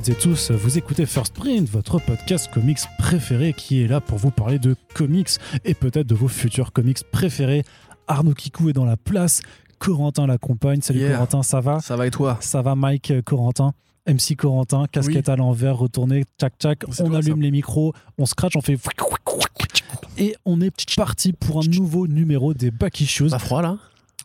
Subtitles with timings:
[0.00, 4.16] Toutes et tous, vous écoutez First Print, votre podcast comics préféré qui est là pour
[4.16, 5.28] vous parler de comics
[5.66, 7.64] et peut-être de vos futurs comics préférés.
[8.08, 9.42] Arnaud Kikou est dans la place,
[9.78, 10.80] Corentin l'accompagne.
[10.80, 11.12] Salut Yeah.
[11.16, 11.80] Corentin, ça va?
[11.80, 12.38] Ça va et toi?
[12.40, 13.74] Ça va Mike euh, Corentin?
[14.06, 18.56] MC Corentin, casquette à l'envers, retourné, tchac tchac, on allume ça les micros, on scratch,
[18.56, 18.78] on fait
[20.16, 23.28] et on est parti pour un nouveau numéro des Back Issues.
[23.28, 23.76] Pas froid là?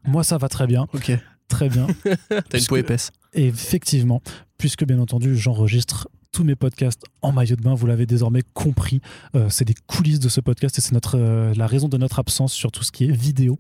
[0.06, 1.12] Moi ça va très bien, Ok.
[1.50, 1.88] très bien.
[2.50, 3.12] T'as une peau épaisse.
[3.36, 4.22] Effectivement,
[4.58, 9.00] puisque bien entendu, j'enregistre tous mes podcasts en maillot de bain, vous l'avez désormais compris,
[9.36, 12.52] euh, c'est des coulisses de ce podcast et c'est euh, la raison de notre absence
[12.52, 13.58] sur tout ce qui est vidéo.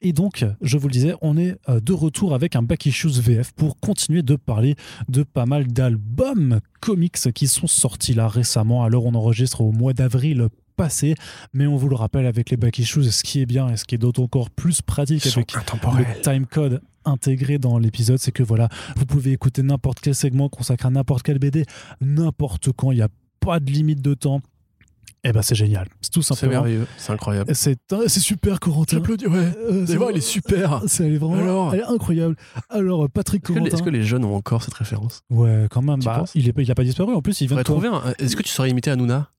[0.00, 3.20] Et donc, je vous le disais, on est euh, de retour avec un Back Issues
[3.20, 4.74] VF pour continuer de parler
[5.10, 8.84] de pas mal d'albums comics qui sont sortis là récemment.
[8.84, 11.14] Alors, on enregistre au mois d'avril passé,
[11.52, 13.84] mais on vous le rappelle avec les Back Issues, ce qui est bien et ce
[13.84, 18.42] qui est d'autant encore plus pratique avec le time code intégré dans l'épisode, c'est que
[18.42, 21.64] voilà, vous pouvez écouter n'importe quel segment consacré à n'importe quel BD,
[22.00, 23.08] n'importe quand, il n'y a
[23.40, 24.40] pas de limite de temps.
[25.26, 26.52] Et ben c'est génial, c'est tout C'est simplement.
[26.62, 27.50] merveilleux, c'est incroyable.
[27.50, 27.78] Et C'est
[28.08, 28.98] c'est super Corentin.
[28.98, 29.52] J'applaudis, ouais.
[29.70, 30.82] Euh, allez voir, il est super.
[30.86, 32.36] c'est elle est vraiment Alors elle est incroyable.
[32.68, 33.76] Alors Patrick Est-ce que, les- Corentin.
[33.76, 35.22] est-ce que les jeunes ont encore cette référence?
[35.30, 36.00] Ouais, quand même.
[36.02, 37.14] Bah, il, est, pas- il a pas disparu.
[37.14, 38.02] En plus, il vient de trouver un.
[38.18, 39.30] Est-ce que tu saurais imiter Hanouna?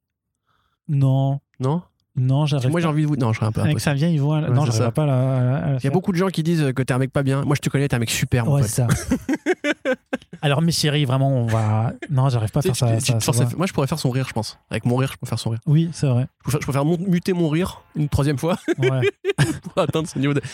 [0.88, 1.81] Non, Non?
[2.17, 2.72] Non, j'arrive.
[2.72, 3.17] Moi j'ai envie de vous.
[3.17, 4.39] Non, je serais un peu Avec sa vieille voix.
[4.39, 4.89] Ouais, non, ça.
[4.92, 6.72] pas à la- à la- à la Il y a beaucoup de gens qui disent
[6.73, 7.44] que t'es un mec pas bien.
[7.44, 8.88] Moi je te connais, t'es un mec super, mon Ouais, ça.
[10.42, 11.94] Alors, mes chéris, vraiment, on va.
[12.09, 12.95] Non, j'arrive pas à faire ça.
[12.97, 13.11] tu-
[13.58, 14.59] Moi je pourrais faire son rire, je pense.
[14.69, 15.60] Avec mon rire, je peux faire son rire.
[15.65, 16.27] Oui, c'est vrai.
[16.48, 19.02] Je préfère, je muter mon rire une troisième fois Ouais.
[19.64, 20.42] pour atteindre ce niveau de.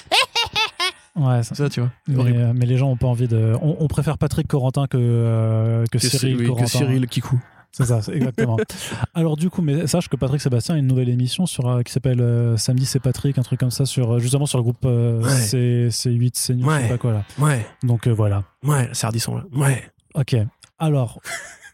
[1.14, 1.90] Ouais, ça- Ça, tu vois.
[2.08, 3.54] Mais, euh, mais les gens ont pas envie de.
[3.62, 6.64] On, on préfère Patrick Corentin que, euh, que, Que, Cyril oui, Corentin.
[6.64, 7.38] que Cyril Kikou.
[7.72, 8.58] C'est ça, exactement.
[9.14, 11.92] Alors du coup, mais sache que Patrick Sébastien a une nouvelle émission sur euh, qui
[11.94, 14.84] s'appelle euh, Samedi c'est Patrick, un truc comme ça sur euh, justement sur le groupe
[14.86, 15.30] euh, Ouais.
[15.30, 16.88] C, C8, C9, je sais Ouais.
[16.90, 17.24] pas quoi là.
[17.40, 18.44] Ouais, Donc euh, voilà.
[18.64, 19.46] ouais, c'est Ardisson là.
[19.54, 19.84] Ouais.
[20.16, 20.36] Ok.
[20.80, 21.22] Alors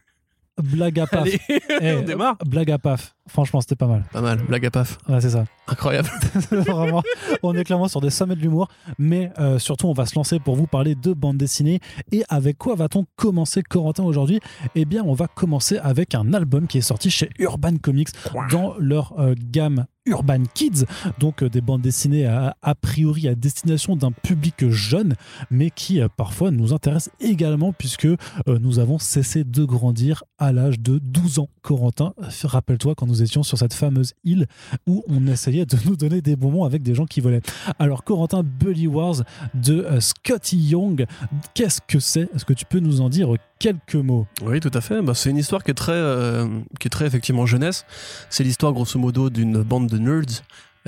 [0.62, 1.22] blague à paf.
[1.22, 1.40] Allez,
[1.80, 2.36] Eh, on démarre.
[2.46, 3.14] Blague à paf.
[3.28, 4.04] Franchement, c'était pas mal.
[4.12, 4.98] Pas mal, blague à paf.
[5.08, 5.44] Ouais, c'est ça.
[5.66, 6.08] Incroyable.
[6.50, 7.02] Vraiment,
[7.42, 8.68] on est clairement sur des sommets de l'humour,
[8.98, 11.80] mais euh, surtout on va se lancer pour vous parler de bande dessinée.
[12.12, 14.40] Et avec quoi va-t-on commencer, Corentin, aujourd'hui?
[14.74, 18.08] Eh bien, on va commencer avec un album qui est sorti chez Urban Comics
[18.50, 20.84] dans leur euh, gamme Urban Kids,
[21.18, 25.14] donc euh, des bandes dessinées à, a priori à destination d'un public jeune,
[25.50, 28.16] mais qui parfois nous intéressent également puisque euh,
[28.46, 31.48] nous avons cessé de grandir à l'âge de 12 ans.
[31.62, 32.14] Corentin,
[32.44, 34.46] rappelle-toi quand nous étions sur cette fameuse île
[34.86, 37.42] où on essayait de nous donner des bonbons avec des gens qui volaient.
[37.78, 39.16] Alors Corentin, Bully Wars
[39.54, 41.06] de euh, Scotty Young,
[41.54, 42.28] qu'est-ce que c'est?
[42.34, 44.26] Est-ce que tu peux nous en dire quelques mots?
[44.42, 45.02] Oui, tout à fait.
[45.02, 46.46] Bah, c'est une histoire qui est très, euh,
[46.78, 47.84] qui est très effectivement jeunesse.
[48.30, 50.42] C'est l'histoire grosso modo d'une bande de nerds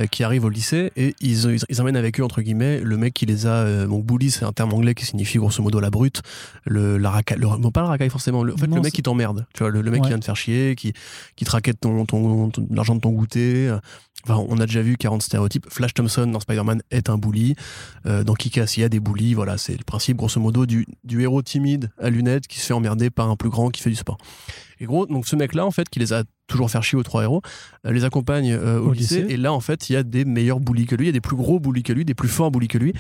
[0.07, 3.15] qui arrivent au lycée et ils, ils, ils emmènent avec eux entre guillemets le mec
[3.15, 3.51] qui les a.
[3.65, 6.23] Euh, donc bully, c'est un terme anglais qui signifie grosso modo la brute,
[6.65, 8.43] le la racaille, le, non pas la racaille forcément.
[8.43, 9.47] Le, en fait, Non, le mec qui t'emmerde.
[9.55, 10.07] Tu vois, le, le mec Ouais.
[10.07, 10.93] qui vient te faire chier, qui
[11.37, 13.69] qui te raquette ton, ton, ton- l'argent de ton goûter.
[13.69, 13.79] euh,
[14.25, 15.65] Enfin, on a déjà vu 40 stéréotypes.
[15.71, 17.55] Flash Thompson dans Spider-Man est un bully.
[18.05, 19.33] Euh, dans Kick-Ass, il y a des bullies.
[19.33, 22.75] Voilà, c'est le principe, grosso modo, du, du héros timide à lunettes qui se fait
[22.75, 24.19] emmerder par un plus grand qui fait du sport.
[24.79, 27.23] Et gros, donc ce mec-là, en fait, qui les a toujours faire chier aux trois
[27.23, 27.41] héros,
[27.87, 29.35] euh, les accompagne euh, au, Au lycée, lycée.
[29.35, 31.13] Et là, en fait, il y a des meilleurs bullies que lui, il y a
[31.13, 32.93] des plus gros bullies que lui, des plus forts bullies que lui.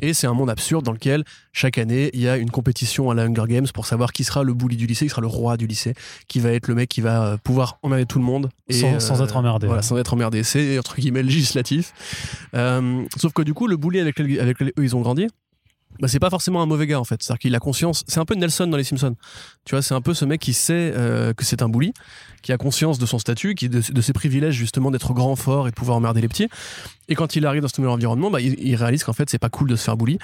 [0.00, 3.14] Et c'est un monde absurde dans lequel, chaque année, il y a une compétition à
[3.14, 5.56] la Hunger Games pour savoir qui sera le bully du lycée, qui sera le roi
[5.58, 5.92] du lycée,
[6.28, 8.48] qui va être le mec qui va euh, pouvoir emmerder tout le monde.
[8.68, 9.66] Et, Sans- sans être emmerdé.
[9.66, 10.42] Voilà, sans être emmerdé.
[10.44, 11.92] C'est, entre guillemets, législatif.
[12.54, 15.26] Euh, sauf que du coup, le bully avec avec lequel eux, ils ont grandi,
[16.00, 17.22] bah, c'est pas forcément un mauvais gars en fait.
[17.22, 18.04] C'est-à-dire qu'il a conscience.
[18.08, 19.16] C'est un peu Nelson dans les Simpsons.
[19.64, 21.92] Tu vois, c'est un peu ce mec qui sait euh, que c'est un bully,
[22.42, 25.68] qui a conscience de son statut, qui de, de ses privilèges justement d'être grand, fort
[25.68, 26.48] et de pouvoir emmerder les petits.
[27.08, 29.50] Et quand il arrive dans ce nouvel environnement, bah, il, réalise qu'en fait c'est pas
[29.50, 30.18] cool de se faire bully.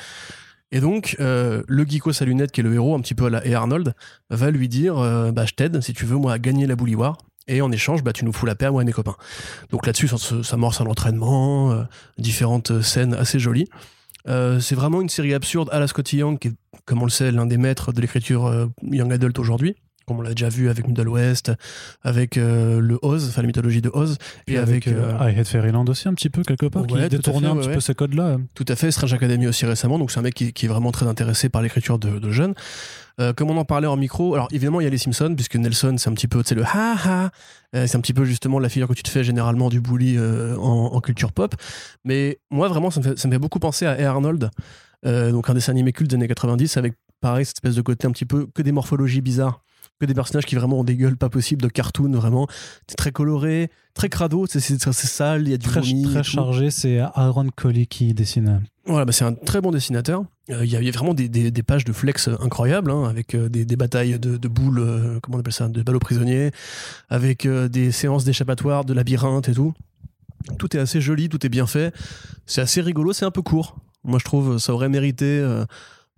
[0.70, 3.30] Et donc, euh, le geeko à lunettes, qui est le héros, un petit peu à
[3.30, 3.94] la et Arnold,
[4.28, 6.94] va lui dire euh, bah, Je t'aide, si tu veux, moi, à gagner la bully
[6.94, 7.16] war.
[7.46, 9.16] Et en échange, bah, tu nous fous la paix à moi et mes copains.
[9.70, 11.84] Donc là-dessus, ça, ça s'amorce un entraînement, euh,
[12.18, 13.68] différentes scènes assez jolies.
[14.28, 16.54] Euh, c'est vraiment une série absurde à la Young, qui est,
[16.84, 19.76] comme on le sait, l'un des maîtres de l'écriture euh, young adult aujourd'hui,
[20.08, 21.52] comme on l'a déjà vu avec Middle West,
[22.02, 24.18] avec euh, le Oz, enfin la mythologie de Oz,
[24.48, 27.46] Et avec, euh, I Hate Fairyland aussi un petit peu quelque part, Ouais, qui détournait
[27.46, 27.74] un ouais, petit ouais.
[27.74, 28.38] peu ces codes-là.
[28.54, 30.90] tout à fait, Strange Academy aussi récemment, donc c'est un mec qui, qui est vraiment
[30.90, 32.54] très intéressé par l'écriture de, de jeunes.
[33.20, 35.56] Euh, comme on en parlait en micro, alors évidemment il y a les Simpsons, puisque
[35.56, 37.30] Nelson c'est un petit peu, tu sais, le ha ha,
[37.76, 40.16] Euh, c'est un petit peu justement la figure que tu te fais généralement du bully
[40.16, 41.54] euh, en, en culture pop.
[42.04, 44.50] Mais moi vraiment ça me fait, ça me fait beaucoup penser à Hey Arnold,
[45.04, 48.06] euh, donc un dessin animé culte des années 90 avec pareil cette espèce de côté
[48.06, 49.60] un petit peu que des morphologies bizarres
[50.00, 52.46] que des personnages qui vraiment ont des gueules pas possibles de cartoon, vraiment.
[52.86, 56.70] C'est très coloré, très crado, c'est sale, il y a du Très, vomi très chargé,
[56.70, 58.62] c'est Aaron Coley qui dessine.
[58.86, 60.22] Voilà, bah, c'est un très bon dessinateur.
[60.50, 62.90] Euh, Il y, a- il y a vraiment des, des- des pages de flex incroyables,
[62.92, 65.82] hein, avec euh, des, des batailles de, de boules, euh, comment on appelle ça, de
[65.82, 66.52] ballots prisonniers,
[67.08, 69.74] avec euh, des séances d'échappatoire, de labyrinthe et tout.
[70.58, 71.92] Tout est assez joli, tout est bien fait.
[72.46, 73.76] C'est assez rigolo, c'est un peu court.
[74.04, 75.64] Moi, je trouve ça aurait mérité euh,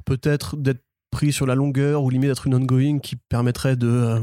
[0.05, 4.21] peut-être d'être pris sur la longueur ou limite d'être une ongoing qui permettrait de, euh,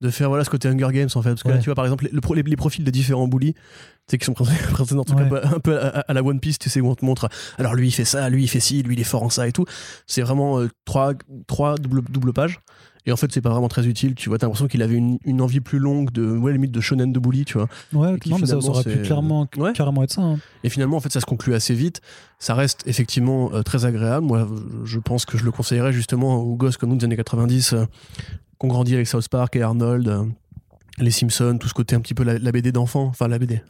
[0.00, 1.30] de faire voilà, ce côté Hunger Games en fait.
[1.30, 3.28] Parce que là, tu vois, par exemple, les, le pro- les- les profils des différents
[3.28, 3.60] bullies, tu
[4.08, 5.40] sais, qui sont présentés dans Ouais.
[5.44, 7.88] un peu, à, à la One Piece, tu sais, où on te montre alors lui
[7.88, 9.64] il fait ça, lui il fait ci, lui il est fort en ça et tout.
[10.06, 11.12] C'est vraiment euh, trois,
[11.46, 12.60] trois double, double pages.
[13.06, 14.14] Et en fait, c'est pas vraiment très utile.
[14.14, 16.80] Tu vois, t'as l'impression qu'il avait une, une envie plus longue de, ouais, limite de
[16.80, 17.68] shonen de bully, tu vois.
[17.92, 19.72] Ouais, non, mais ça, aurait pu clairement, Ouais.
[19.72, 20.22] carrément être ça.
[20.22, 20.38] hein.
[20.62, 22.00] Et finalement, en fait, ça se conclut assez vite.
[22.38, 24.24] Ça reste effectivement euh, très agréable.
[24.26, 24.48] Moi,
[24.84, 27.84] je pense que je le conseillerais justement aux gosses comme nous des années 90, euh,
[28.58, 30.24] qu'on grandit avec South Park et Arnold, euh,
[30.98, 33.62] les Simpsons, tout ce côté un petit peu la, la BD d'enfants, enfin la BD,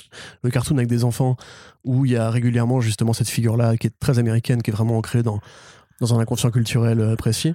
[0.43, 1.37] le cartoon avec des enfants,
[1.85, 4.99] où il y a régulièrement justement cette figure-là qui est très américaine, qui est vraiment
[4.99, 5.39] ancrée dans,
[6.01, 7.55] dans un inconscient culturel précis.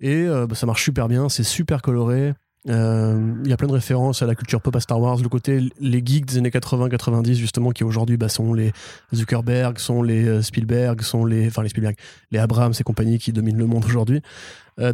[0.00, 2.34] Et euh, bah, ça marche super bien, c'est super coloré.
[2.68, 5.28] Euh, Il y a plein de références à la culture pop à Star Wars, le
[5.28, 8.72] côté les geeks des années 80-90 justement qui aujourd'hui bah, sont les
[9.14, 11.96] Zuckerberg, sont les euh, Spielberg, sont les enfin les Spielberg,
[12.30, 14.22] les Abrams et compagnie qui dominent le monde aujourd'hui.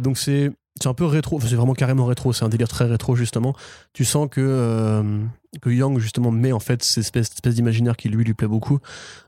[0.01, 0.51] Donc c'est
[0.85, 3.55] un peu rétro, enfin, c'est vraiment carrément rétro, c'est un délire très rétro justement.
[3.93, 5.03] Tu sens que
[5.61, 8.79] que Young justement met en fait cette espèce, d'imaginaire qui lui lui plaît beaucoup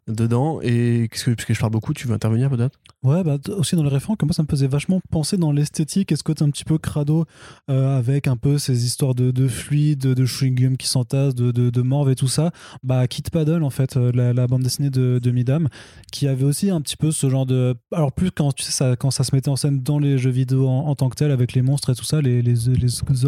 [0.08, 0.60] dedans.
[0.62, 2.78] Et qu'est-ce que puisque je parle beaucoup, tu veux intervenir peut-être?
[3.04, 6.12] Ouais, bah, aussi dans les référents, comme moi, ça me faisait vachement penser dans l'esthétique
[6.12, 7.26] et ce côté un petit peu crado,
[7.70, 11.70] euh, avec un peu ces histoires de, de fluide, de chewing-gum qui s'entassent, de, de,
[11.70, 12.52] de morve et tout ça.
[12.84, 15.68] Bah, Kid Paddle, en fait, euh, la, la bande dessinée de, de Midam,
[16.12, 17.76] qui avait aussi un petit peu ce genre de.
[17.94, 20.32] Alors, plus quand, tu sais, ça, quand ça se mettait en scène dans les jeux
[20.32, 23.00] vidéo en, en tant que tel, avec les monstres et tout ça, les, les, les
[23.00, 23.26] euh, plus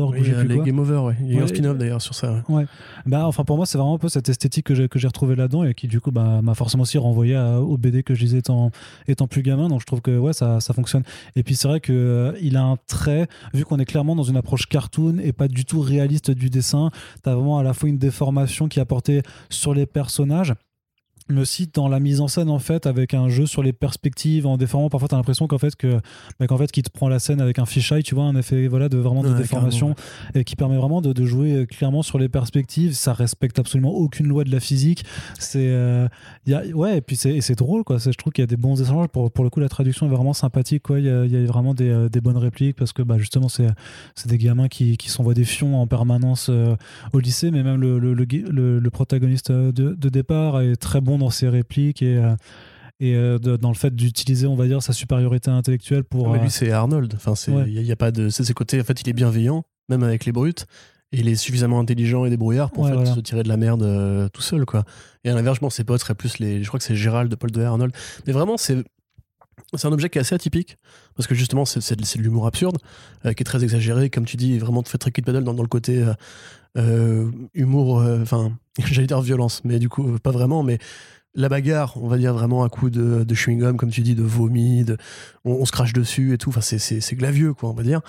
[0.47, 0.63] Les quoi.
[0.65, 1.15] Game Over, ouais.
[1.21, 1.47] Il y a eu un Ouais.
[1.47, 2.43] spin-off d'ailleurs sur ça.
[2.49, 2.65] ouais.
[3.05, 5.35] Bah, enfin, pour moi, c'est vraiment un peu cette esthétique que j'ai, que j'ai retrouvée
[5.35, 8.21] là-dedans et qui, du coup, bah, m'a forcément aussi renvoyé à- au BD que je
[8.21, 8.71] lisais étant,
[9.07, 9.67] étant plus gamin.
[9.67, 11.03] Donc, je trouve que ouais, ça, ça fonctionne.
[11.35, 14.23] Et puis, c'est vrai que euh, il a un trait, vu qu'on est clairement dans
[14.23, 16.91] une approche cartoon et pas du tout réaliste du dessin,
[17.23, 20.53] t'as vraiment à la fois une déformation qui est apportée sur les personnages
[21.29, 24.45] mais aussi dans la mise en scène en fait avec un jeu sur les perspectives
[24.47, 24.89] en déformant.
[24.89, 25.99] Parfois t'as l'impression qu'en fait que
[26.39, 28.67] bah, qu'en fait qu'il te prend la scène avec un fisheye tu vois un effet
[28.67, 29.95] voilà de vraiment de Ouais, déformation
[30.35, 32.93] et qui permet vraiment de, de jouer euh, clairement sur les perspectives.
[32.93, 35.05] Ça respecte absolument aucune loi de la physique.
[35.39, 36.07] C'est euh,
[36.73, 37.99] ouais et puis c'est et c'est drôle quoi.
[37.99, 39.07] C'est- je trouve qu'il y a des bons échanges.
[39.09, 40.99] Pour, pour le coup la traduction est vraiment sympathique quoi.
[40.99, 43.17] Il y a, il y a vraiment des, euh, des bonnes répliques parce que bah
[43.17, 43.67] justement c'est
[44.25, 46.75] des gamins qui, qui s'envoient des fions en permanence euh,
[47.13, 47.51] au lycée.
[47.51, 51.47] Mais même le, le, le- le protagoniste de, de départ est très bon dans ses
[51.49, 52.35] répliques et euh,
[53.01, 56.39] et euh, de- dans le fait d'utiliser on va dire sa supériorité intellectuelle pour mais
[56.39, 57.13] euh, lui, c'est Arnold.
[57.15, 57.71] Enfin, c'est, il Ouais.
[57.71, 58.81] y, a- y a pas de, c'est ses côtés.
[58.81, 60.65] En fait, il est bienveillant, même avec les brutes.
[61.11, 63.15] Et il est suffisamment intelligent et débrouillard pour en Ouais, fait, voilà.
[63.15, 64.83] se tirer de la merde euh, tout seul, quoi.
[65.23, 66.61] Et à l'inverse, je pense que ses potes seraient plus les.
[66.61, 67.93] Je crois que c'est Gérald de Paul de Arnold.
[68.27, 68.83] Mais vraiment, c'est.
[69.75, 70.77] C'est un objet qui est assez atypique
[71.15, 72.77] parce que justement c'est, c'est de- l'humour absurde
[73.25, 75.61] euh, qui est très exagéré comme tu dis vraiment fait très Kid Paddle dans, dans
[75.63, 76.03] le côté
[76.77, 78.51] euh, humour enfin
[78.85, 80.79] j'allais dire violence mais du coup pas vraiment mais
[81.35, 84.15] la bagarre on va dire vraiment à coup de, de chewing gum comme tu dis
[84.15, 84.97] de vomi de,
[85.45, 88.01] on, on se crache dessus et tout enfin c'est, glavieux quoi on va dire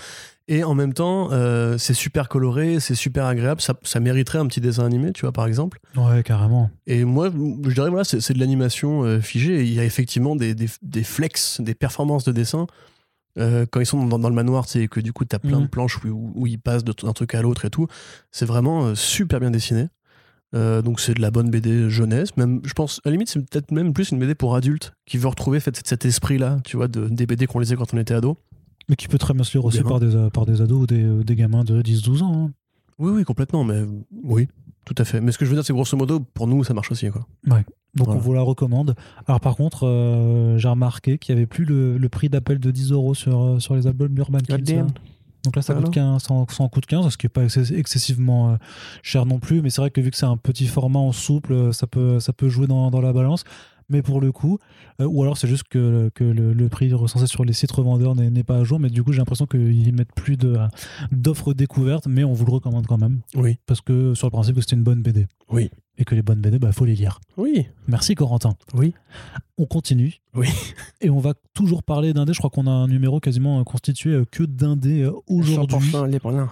[0.49, 4.47] et en même temps euh, c'est super coloré c'est super agréable ça, ça mériterait un
[4.47, 8.33] petit dessin animé tu vois par exemple ouais carrément et moi, je dirais, voilà, c'est
[8.33, 9.61] de l'animation euh, figée.
[9.61, 12.67] Et il y a effectivement des, des, des flex, des performances de dessin.
[13.39, 15.59] euh, quand ils sont dans, dans le manoir, c'est que du coup, tu as plein
[15.59, 15.65] Mhm.
[15.67, 17.87] de planches où, où ils passent d'un truc à l'autre et tout.
[18.33, 19.87] C'est vraiment super bien dessiné.
[20.55, 22.37] Euh, donc, c'est de la bonne BD jeunesse.
[22.37, 25.19] Même, je pense, à la limite, c'est peut-être même plus une BD pour adultes qui
[25.19, 28.15] veut retrouver fait, cet, esprit-là, tu vois, de, des BD qu'on lisait quand on était
[28.15, 28.37] ado.
[28.89, 30.87] mais qui peut très bien se lire aussi par des, euh, par des ados ou
[30.87, 32.51] des, euh, des gamins de 10-12 ans hein.
[32.99, 33.65] Oui, oui, complètement.
[33.65, 33.83] Mais
[34.25, 34.49] oui,
[34.85, 35.23] tout à fait.
[35.23, 37.09] Mais ce que je veux dire, c'est grosso modo, pour nous, ça marche aussi.
[37.09, 37.27] Quoi.
[37.47, 37.65] Donc
[37.95, 38.13] Voilà.
[38.13, 38.95] on vous la recommande.
[39.27, 42.71] Alors par contre, euh, j'ai remarqué qu'il n'y avait plus le, le prix d'appel de
[42.71, 44.85] 10 euros sur, sur les albums Urban Kids.
[45.45, 47.45] Donc là, ça, coûte 15, ça, en- ça en coûte 15, ce qui n'est pas
[47.45, 48.57] excess- excessivement euh,
[49.03, 49.63] cher non plus.
[49.63, 52.21] Mais c'est vrai que vu que c'est un petit format en souple, euh, ça peut,
[52.21, 53.45] ça peut jouer dans, dans la balance.
[53.93, 54.59] Mais pour le coup,
[55.01, 58.15] euh, ou alors c'est juste que, que le, le prix recensé sur les sites revendeurs
[58.15, 58.79] n'est pas à jour.
[58.79, 60.37] Mais du coup, j'ai l'impression qu'ils mettent plus
[61.11, 62.07] d'offres découvertes.
[62.07, 63.21] Mais on vous le recommande quand même.
[63.35, 63.57] Oui.
[63.67, 65.27] Parce que sur le principe que c'était une bonne BD.
[65.51, 65.71] Oui.
[66.01, 67.21] Et que les bonnes BD, il bah, faut les lire.
[67.37, 67.67] Oui.
[67.87, 68.57] Merci Corentin.
[68.75, 68.95] Oui.
[69.59, 70.15] On continue.
[70.35, 70.49] Oui.
[71.03, 72.33] Et on va toujours parler d'indé.
[72.33, 75.91] Je crois qu'on a un numéro quasiment constitué que d'indé euh, aujourd'hui.
[75.91, 76.49] 100% indépendant.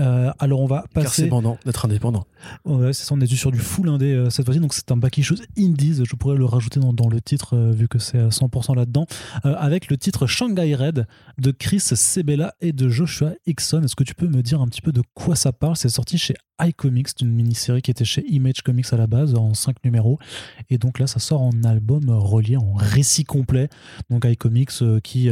[0.00, 1.26] Euh, alors on va Car c'est passer.
[1.26, 2.24] bandant d'être indépendant.
[2.64, 4.96] Ouais, c'est ça, on est sur du full indé euh, cette fois-ci, donc c'est un
[4.96, 6.02] back issues indies.
[6.04, 9.06] Je pourrais le rajouter dans, dans le titre euh, vu que c'est à 100% là-dedans,
[9.44, 11.06] avec le titre Shanghai Red
[11.38, 13.82] de Chris Sebela et de Joshua Hickson.
[13.84, 15.76] Est-ce que tu peux me dire un petit peu de quoi ça parle?
[15.76, 19.54] C'est sorti chez iComics, une mini-série qui était chez Image Comics à la base en
[19.54, 20.18] 5 numéros,
[20.68, 23.68] et donc là ça sort en album relié en récit complet.
[24.10, 25.30] Donc iComics qui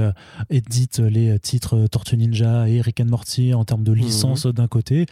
[0.50, 5.06] édite les titres Tortue Ninja et Rick and Morty en termes de licence d'un côté.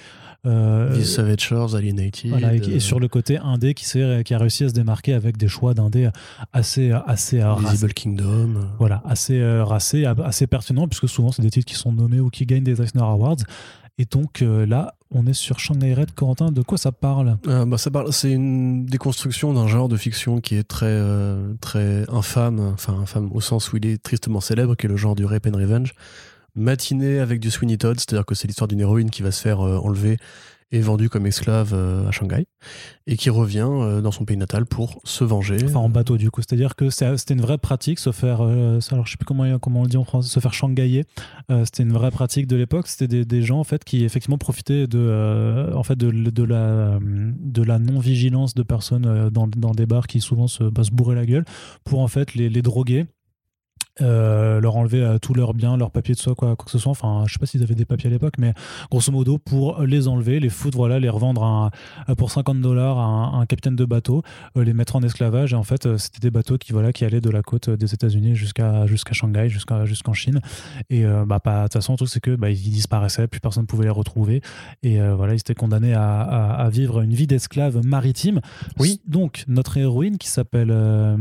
[0.44, 2.30] Euh, The Savage Shores, Alienated.
[2.30, 3.84] voilà, et, euh, et sur le côté indé qui,
[4.24, 6.08] qui a réussi à se démarquer avec des choix d'indé
[6.52, 8.54] assez, assez, euh, Invisible Kingdom.
[8.78, 12.28] voilà, assez euh, racés, assez pertinents, puisque souvent c'est des titres qui sont nommés ou
[12.30, 13.38] qui gagnent des Eisner Awards.
[13.98, 16.12] Et donc euh, là, on est sur Shanghai Red.
[16.12, 17.38] Corentin, de quoi ça parle?
[17.48, 21.54] Euh, bah, ça parle, c'est une déconstruction d'un genre de fiction qui est très, euh,
[21.62, 25.14] très infâme, enfin infâme au sens où il est tristement célèbre, qui est le genre
[25.14, 25.94] du rape and revenge,
[26.56, 29.60] matiné avec du Sweeney Todd, c'est-à-dire que c'est l'histoire d'une héroïne qui va se faire
[29.60, 30.16] euh, enlever
[30.72, 32.46] et vendue comme esclave euh, à Shanghai,
[33.06, 35.58] et qui revient euh, dans son pays natal pour se venger.
[35.64, 36.40] Enfin, en bateau, du coup.
[36.40, 38.40] C'est-à-dire que c'était une vraie pratique, se faire.
[38.40, 41.04] alors, je sais plus comment, comment on le dit en français, se faire shanghaïer.
[41.48, 42.88] C'était une vraie pratique de l'époque.
[42.88, 47.78] C'était des, gens, en fait, qui effectivement profitaient de, en fait, de, la, de la
[47.78, 51.44] non-vigilance de personnes dans, dans des bars qui souvent se, bah, se bourraient la gueule
[51.84, 53.06] pour, en fait, les, les droguer.
[54.02, 56.78] Euh, leur enlever euh, tous leurs biens, leurs papiers de soi, quoi, quoi que ce
[56.78, 56.90] soit.
[56.92, 58.52] Enfin, je sais pas s'ils avaient des papiers à l'époque, mais
[58.90, 61.70] grosso modo, pour les enlever, les foutre, voilà, les revendre à
[62.08, 64.22] un- pour 50 dollars à un, un capitaine de bateau,
[64.56, 65.52] euh, les mettre en esclavage.
[65.52, 67.94] Et en fait, euh, c'était des bateaux qui, voilà, qui allaient de la côte des
[67.94, 70.40] États-Unis jusqu'à jusqu'à Shanghai, jusqu'à jusqu'en Chine.
[70.90, 73.62] Et euh, bah, de toute façon, le truc, c'est que bah, ils disparaissaient, plus personne
[73.62, 74.42] ne pouvait les retrouver.
[74.82, 78.40] Et euh, voilà, ils étaient condamnés à, à- à vivre une vie d'esclave maritime.
[78.78, 79.00] Oui.
[79.06, 81.16] Donc, notre héroïne qui s'appelle euh,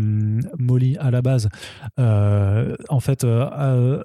[0.59, 1.49] Molly à la base,
[1.99, 4.03] euh, en fait, euh, euh,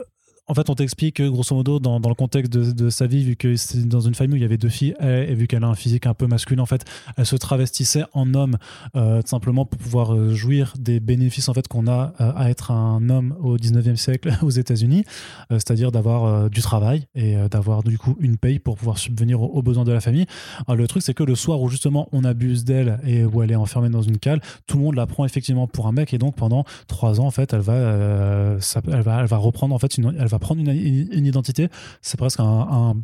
[0.51, 3.55] en fait, on t'explique que, grosso modo, dans, le contexte de, sa vie, vu que
[3.55, 5.77] c'est dans une famille où il y avait deux filles, et vu qu'elle a un
[5.77, 6.85] physique un peu masculin, en fait,
[7.17, 8.57] elle se travestissait en homme
[8.97, 12.73] euh, simplement pour pouvoir euh, jouir des bénéfices en fait qu'on a euh, à être
[12.73, 15.05] un homme au 19e siècle aux États-Unis,
[15.53, 19.63] euh, c'est-à-dire d'avoir du travail et d'avoir du coup une paye pour pouvoir subvenir aux,
[19.63, 20.27] besoins de la famille.
[20.67, 23.53] Alors, le truc, c'est que le soir où justement on abuse d'elle et où elle
[23.53, 26.19] est enfermée dans une cale, tout le monde la prend effectivement pour un mec et
[26.19, 29.97] donc pendant trois ans en fait, elle va, elle va, elle va reprendre en fait,
[29.99, 31.69] elle va prendre une, identité.
[32.03, 32.97] C'est presque un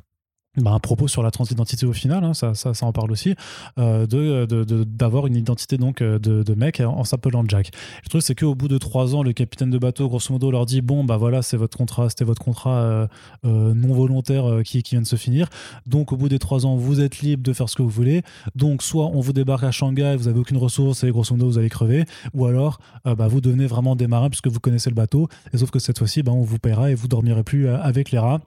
[0.56, 3.34] bah, un propos sur la transidentité au final, hein, ça, ça, en parle aussi,
[3.78, 4.46] euh, de,
[4.84, 7.70] d'avoir une identité donc euh, de, mec en, s'appelant Jack.
[8.04, 10.64] Le truc c'est qu'au bout de trois ans, le capitaine de bateau, grosso modo, leur
[10.64, 13.06] dit bon bah voilà c'est votre contrat, c'était votre contrat euh,
[13.44, 15.48] non volontaire qui, qui vient de se finir.
[15.86, 18.22] Donc au bout des trois ans, vous êtes libre de faire ce que vous voulez.
[18.54, 21.58] Donc soit on vous débarque à Shanghai, vous avez aucune ressource et grosso modo vous
[21.58, 25.28] allez crever, ou alors bah, vous devenez vraiment des marins puisque vous connaissez le bateau.
[25.52, 28.18] Et sauf que cette fois-ci, bah, on vous paiera et vous dormirez plus avec les
[28.18, 28.40] rats.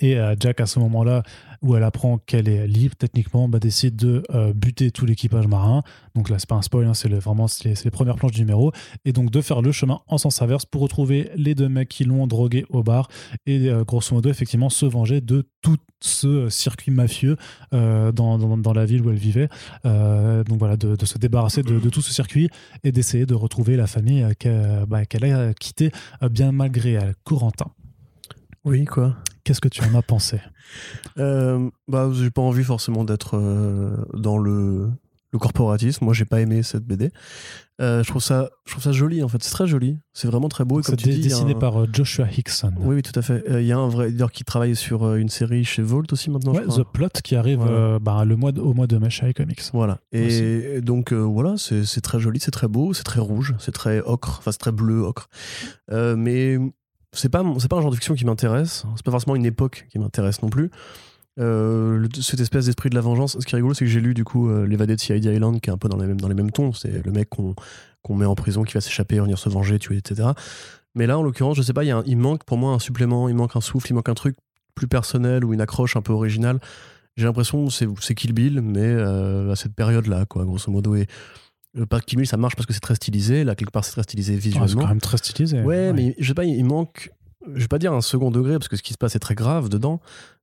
[0.00, 1.22] Et euh, Jack, à ce moment-là,
[1.62, 5.82] où elle apprend qu'elle est libre, techniquement, bah, décide de euh, buter tout l'équipage marin.
[6.14, 8.40] Donc là, c'est pas un spoil, hein, c'est le- vraiment les, les premières planches du
[8.40, 8.72] numéro.
[9.04, 12.04] Et donc de faire le chemin en sens inverse pour retrouver les deux mecs qui
[12.04, 13.08] l'ont drogué au bar.
[13.46, 17.38] Et euh, grosso modo, effectivement, se venger de tout ce circuit mafieux
[17.72, 19.48] dans, dans, la ville où elle vivait.
[19.84, 22.50] Donc voilà, de, se débarrasser de, tout ce circuit
[22.82, 25.92] et d'essayer de retrouver la famille qu'elle bah, qu'elle a quittée
[26.30, 27.14] bien malgré elle.
[27.24, 27.70] Corentin,
[28.66, 29.16] Oui, quoi?
[29.44, 30.40] Qu'est-ce que tu en as pensé?
[31.18, 34.90] Euh, bah, j'ai pas envie forcément d'être euh, dans le,
[35.32, 36.04] le corporatisme.
[36.04, 37.10] Moi, j'ai pas aimé cette BD.
[37.80, 39.42] Euh, je trouve ça, je trouve ça joli en fait.
[39.42, 39.98] C'est très joli.
[40.12, 40.80] C'est vraiment très beau.
[40.80, 42.72] C'est dessiné un- par euh, Joshua Hickson.
[42.78, 43.42] Oui, oui, tout à fait.
[43.50, 46.52] Il y a un vrai éditeur qui travaille sur une série chez Volt aussi maintenant.
[46.52, 46.84] Ouais, je crois.
[46.84, 47.64] The Plot qui arrive
[48.00, 49.62] bah, le mois de- au mois de mai chez iComics.
[49.72, 49.98] Voilà.
[50.12, 54.36] Et donc voilà, c'est très joli, c'est très beau, c'est très rouge, c'est très ocre,
[54.38, 55.28] enfin c'est très bleu ocre.
[55.90, 56.56] Mais
[57.14, 58.84] c'est pas c'est pas un genre de fiction qui m'intéresse.
[58.96, 60.70] C'est pas forcément une époque qui m'intéresse non plus.
[61.40, 63.36] Euh, cette espèce d'esprit de la vengeance.
[63.38, 65.60] Ce qui est rigolo, c'est que j'ai lu du coup euh, l'évadé de CID Island,
[65.60, 66.72] qui est un peu dans les mêmes dans les mêmes tons.
[66.72, 67.54] C'est le mec qu'on
[68.02, 70.28] qu'on met en prison, qui va s'échapper, venir se venger, tuer, etc.
[70.94, 73.34] Mais là, en l'occurrence, je sais pas, il, il manque pour moi un supplément, il
[73.34, 74.36] manque un souffle, il manque un truc
[74.74, 76.60] plus personnel ou une accroche un peu originale.
[77.16, 80.96] J'ai l'impression que c'est Kill Bill, mais euh, à cette période-là, quoi, grosso modo.
[80.96, 81.06] Et
[81.74, 83.44] le parc Kill Bill, ça marche parce que c'est très stylisé.
[83.44, 84.82] Là, quelque part, c'est très stylisé Ah, c'est visuellement.
[84.82, 85.60] quand même très stylisé.
[85.62, 87.10] Ouais, mais je sais pas, il manque,
[87.54, 89.34] je vais pas dire un second degré parce que ce qui se passe est très
[89.34, 90.00] grave dedans,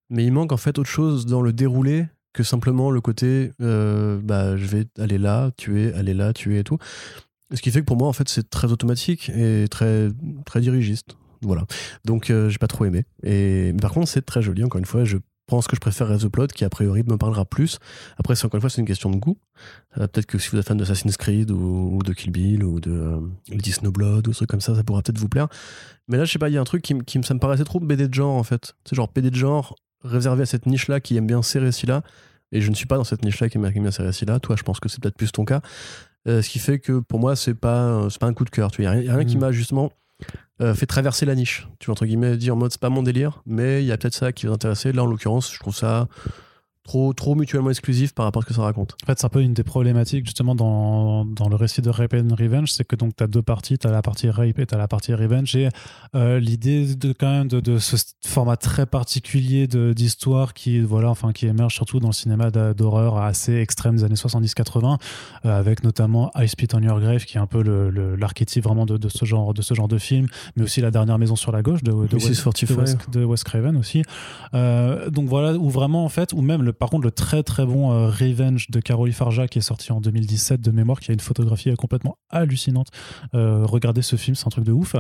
[0.10, 4.20] mais il manque en fait autre chose dans le déroulé que simplement le côté, euh,
[4.24, 6.78] bah, je vais aller là, tuer, aller là, tuer et tout.
[7.54, 10.10] Ce qui fait que pour moi, en fait, c'est très automatique et très,
[10.46, 11.18] très dirigiste.
[11.42, 11.66] Voilà.
[12.06, 13.04] Donc, euh, j'ai pas trop aimé.
[13.24, 14.64] Et par contre, c'est très joli.
[14.64, 15.18] Encore une fois, je
[15.52, 17.78] pense que je préfère The Plot, qui a priori me parlera plus.
[18.18, 19.38] Après, c'est encore une fois, c'est une question de goût.
[20.00, 22.80] Euh, peut-être que si vous êtes fan d'Assassin's Creed ou, ou de Kill Bill ou
[22.80, 25.48] de euh, Lady Snowblood ou des trucs comme ça, ça pourra peut-être vous plaire.
[26.08, 27.40] Mais là, je sais pas, il y a un truc qui, me- qui ça me
[27.40, 28.74] paraissait trop BD de genre en fait.
[28.86, 32.02] C'est genre BD de genre réservé à cette niche-là qui aime bien ces récits-là.
[32.52, 34.40] Et je ne suis pas dans cette niche-là qui aime bien ces récits-là.
[34.40, 35.62] Toi, je pense que c'est peut-être plus ton cas.
[36.28, 38.72] Euh, ce qui fait que pour moi, c'est pas, c'est pas un coup de cœur.
[38.78, 39.42] Il n'y a, rien qui Mm.
[39.42, 39.92] m'a justement
[40.62, 41.68] euh, fait traverser la niche.
[41.80, 43.98] Tu vois, entre guillemets, dire en mode, c'est pas mon délire, mais il y a
[43.98, 44.92] peut-être ça qui va t'intéresser.
[44.92, 46.08] Là, en l'occurrence, je trouve ça
[46.92, 48.98] trop, trop mutuellement exclusif par rapport à ce que ça raconte.
[49.04, 52.14] En fait, c'est un peu une des problématiques justement dans, dans le récit de Rape
[52.14, 54.66] and Revenge, c'est que donc tu as deux parties, tu as la partie rape et
[54.66, 55.56] tu as la partie revenge.
[55.56, 55.70] Et
[56.16, 57.96] euh, l'idée de quand même de, de ce
[58.26, 63.56] format très particulier d'histoire qui voilà, enfin qui émerge surtout dans le cinéma d'horreur assez
[63.56, 64.98] extrême des années 70-80,
[65.46, 68.64] euh, avec notamment I Spit on Your Grave, qui est un peu le- le- l'archétype
[68.66, 71.36] vraiment de, de ce genre de ce genre de film, mais aussi la dernière maison
[71.38, 72.28] sur la gauche de, de, Mrs.
[72.28, 72.68] Wes, 45.
[72.68, 74.04] de Wes- de Wes Craven aussi.
[74.54, 77.64] Euh, donc voilà, où vraiment en fait, ou même le, par contre le très très
[77.64, 81.14] bon euh, Revenge de Caroline Farja qui est sorti en 2017 de mémoire, qui a
[81.14, 82.88] une photographie euh, complètement hallucinante.
[83.36, 84.96] Euh, regardez ce film, c'est un truc de ouf.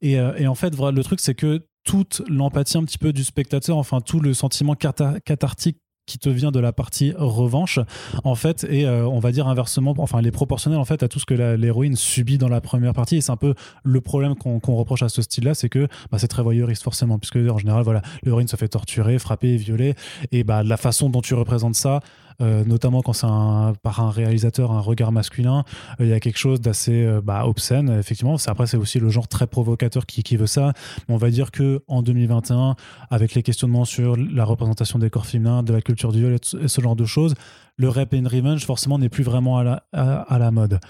[0.00, 3.76] Et, et en fait, le truc c'est que toute l'empathie un petit peu du spectateur,
[3.76, 5.76] enfin tout le sentiment cathartique
[6.08, 7.78] qui te vient de la partie revanche.
[8.24, 11.08] En fait et euh, on va dire inversement enfin elle est proportionnelle en fait à
[11.08, 13.16] tout ce que l'héroïne subit dans la première partie.
[13.16, 15.86] Et c'est un peu le problème qu'on qu'on reproche à ce style là c'est que
[16.10, 19.94] bah, c'est très voyeuriste forcément puisque en général voilà l'héroïne se fait torturer frapper violer.
[20.32, 22.00] Et bah la façon dont tu représentes ça
[22.40, 25.64] euh, notamment quand c'est un, par un réalisateur un regard masculin
[26.00, 28.36] euh, il y a quelque chose d'assez euh, bah, obscène effectivement.
[28.46, 30.72] Après c'est aussi le genre très provocateur qui, qui veut ça.
[31.08, 32.76] On va dire que en 2021
[33.10, 36.68] avec les questionnements sur la représentation des corps féminins de la culture du viol et,
[36.68, 37.34] ce genre de choses
[37.76, 40.80] le rap and revenge forcément n'est plus vraiment à la mode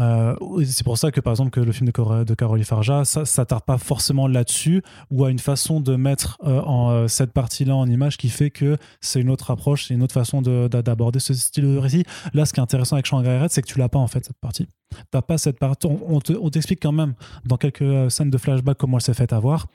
[0.00, 3.64] euh, c'est pour ça que par exemple que le film de, Cor Farja ça s'attarde
[3.64, 7.86] pas forcément là-dessus ou à une façon de mettre euh, en, euh, cette partie-là en
[7.86, 11.20] image qui fait que c'est une autre approche, c'est une autre façon de- d'a- d'aborder
[11.20, 12.04] ce style de récit.
[12.34, 14.24] Là, ce qui est intéressant avec Shanghai Red, c'est que tu l'as pas en fait
[14.24, 14.66] cette partie.
[15.10, 15.86] T'as pas cette partie.
[15.86, 17.14] On, on te- on t'explique quand même
[17.44, 19.66] dans quelques scènes de flashback comment elle s'est faite avoir.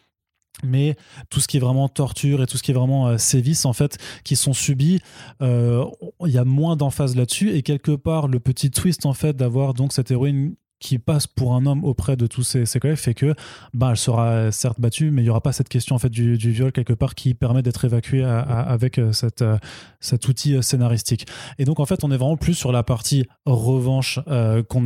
[0.64, 0.96] Mais
[1.30, 3.74] tout ce qui est vraiment torture et tout ce qui est vraiment euh, sévices, en
[3.74, 5.00] fait, qui sont subis,
[5.42, 5.86] euh,
[6.26, 7.52] il y a moins d'emphase là-dessus.
[7.52, 11.56] Et quelque part, le petit twist, en fait, d'avoir donc cette héroïne qui passe pour
[11.56, 13.34] un homme auprès de tous ses, collègues fait que
[13.74, 16.36] bah, elle sera certes battue, mais il n'y aura pas cette question en fait du,
[16.36, 19.58] viol quelque part qui permet d'être évacuée avec euh, cette, euh,
[20.00, 21.28] cet outil euh, scénaristique.
[21.58, 24.86] Et donc en fait, on est vraiment plus sur la partie revanche euh, qu'on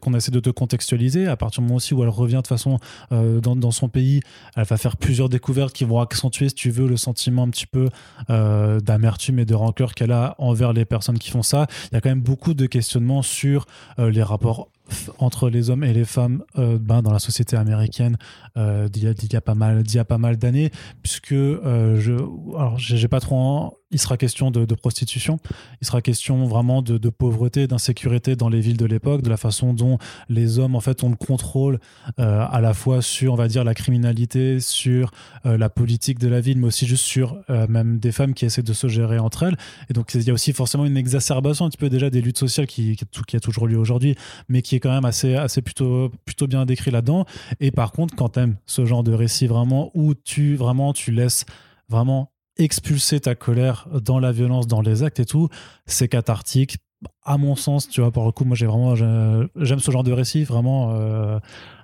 [0.00, 2.78] qu'on essaie de te contextualiser à partir du moment aussi où elle revient de façon
[3.10, 4.20] dans, dans son pays,
[4.56, 7.66] elle va faire plusieurs découvertes qui vont accentuer, si tu veux, le sentiment un petit
[7.66, 7.88] peu
[8.28, 11.66] d'amertume et de rancœur qu'elle a envers les personnes qui font ça.
[11.90, 13.66] Il y a quand même beaucoup de questionnements sur
[13.98, 14.70] les rapports
[15.18, 18.16] entre les hommes et les femmes euh, ben, dans la société américaine
[18.56, 20.70] euh, d'il y, a- pas mal d'années
[21.02, 22.12] puisque euh, je
[22.56, 25.38] alors j'ai pas trop il sera question de, prostitution
[25.80, 29.72] il sera question vraiment de, pauvreté d'insécurité dans les villes de l'époque de la façon
[29.72, 31.78] dont les hommes en fait ont le contrôle
[32.18, 35.10] euh, à la fois sur on va dire la criminalité sur
[35.46, 38.44] euh, la politique de la ville mais aussi juste sur euh, même des femmes qui
[38.44, 39.56] essaient de se gérer entre elles
[39.88, 42.38] et donc il y a aussi forcément une exacerbation un petit peu déjà des luttes
[42.38, 42.98] sociales qui
[43.34, 44.16] a toujours lieu aujourd'hui
[44.48, 47.26] mais qui est quand même assez, assez plutôt, plutôt bien décrit là-dedans.
[47.60, 51.44] Et par contre, quand t'aimes ce genre de récit vraiment où tu vraiment tu laisses
[51.88, 55.48] vraiment expulser ta colère dans la violence, dans les actes et tout,
[55.86, 56.78] c'est cathartique.
[57.24, 60.04] À mon sens, tu vois, pour le coup, moi j'ai vraiment j'ai- j'aime ce genre
[60.04, 60.92] de récit vraiment.
[60.94, 61.38] euh,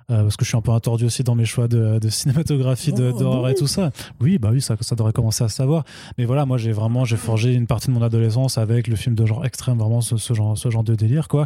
[0.09, 2.91] euh, parce que je suis un peu attordu aussi dans mes choix de, de cinématographie,
[2.91, 3.91] de- Oh, d'horreur et tout ça.
[4.19, 5.85] Oui, bah oui, ça, ça devrait commencer à se savoir.
[6.17, 9.15] Mais voilà, moi j'ai vraiment j'ai forgé une partie de mon adolescence avec le film
[9.15, 11.45] de genre extrême, vraiment ce, ce genre, ce genre de délire, quoi.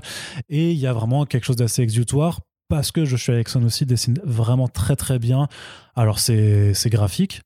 [0.50, 4.20] Et il y a vraiment quelque chose d'assez exutoire parce que Joshua Jackson aussi dessine
[4.24, 5.48] vraiment très très bien.
[5.96, 7.42] Alors c'est c'est graphique,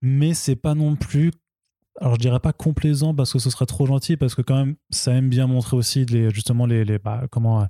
[0.00, 1.32] mais c'est pas non plus.
[2.00, 4.76] Alors je dirais pas complaisant parce que ce serait trop gentil parce que quand même
[4.90, 7.64] ça aime bien montrer aussi les, justement les, bah, comment euh,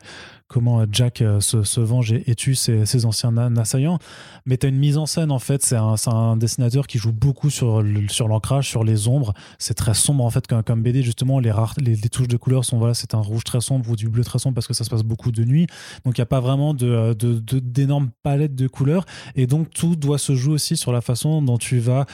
[0.49, 3.99] comment Jack euh, se, se venge et, tue ses, anciens assaillants.
[4.45, 5.63] Mais tu as une mise en scène en fait.
[5.63, 9.33] C'est un, dessinateur qui joue beaucoup sur l'ancrage sur les ombres.
[9.59, 11.41] C'est très sombre en fait comme, comme BD justement.
[11.41, 14.09] Les rares les, touches de couleurs sont voilà c'est un rouge très sombre ou du
[14.09, 15.67] bleu très sombre parce que ça se passe beaucoup de nuit.
[16.05, 19.07] Donc il n'y a pas vraiment d'énormes palettes de couleurs.
[19.37, 22.05] Et donc tout doit se jouer aussi sur la façon dont tu vas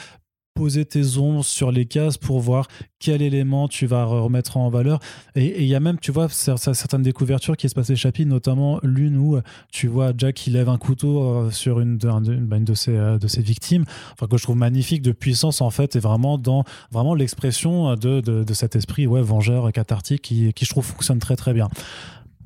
[0.55, 4.99] poser tes ombres sur les cases pour voir quel élément tu vas remettre en valeur.
[5.35, 8.29] Et il y a même, tu vois, cer- cer- certaines découvertures qui se passent chapitres,
[8.29, 9.41] notamment l'une où euh,
[9.71, 12.07] tu vois Jack qui lève un couteau euh, sur une de,
[12.39, 13.83] bah, euh, ses victimes,
[14.29, 18.43] que je trouve magnifique de puissance en fait, et vraiment dans vraiment l'expression de, de,
[18.43, 21.69] de cet esprit ouais, vengeur, cathartique, qui, qui je trouve fonctionne très très bien.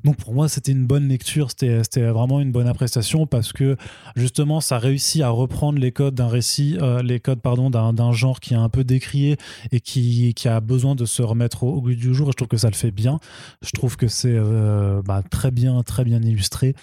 [0.04, 3.76] Donc pour moi, c'était une bonne lecture, c'était vraiment une bonne appréciation parce que
[4.16, 8.40] justement, ça réussit à reprendre les codes d'un récit, euh, les codes pardon d'un genre
[8.40, 9.36] qui est un peu décrié
[9.72, 12.28] et qui, qui a besoin de se remettre au, goût du jour.
[12.28, 13.18] Et je trouve que ça le fait bien.
[13.62, 16.74] Je trouve que c'est euh, bah, très bien, très bien illustré.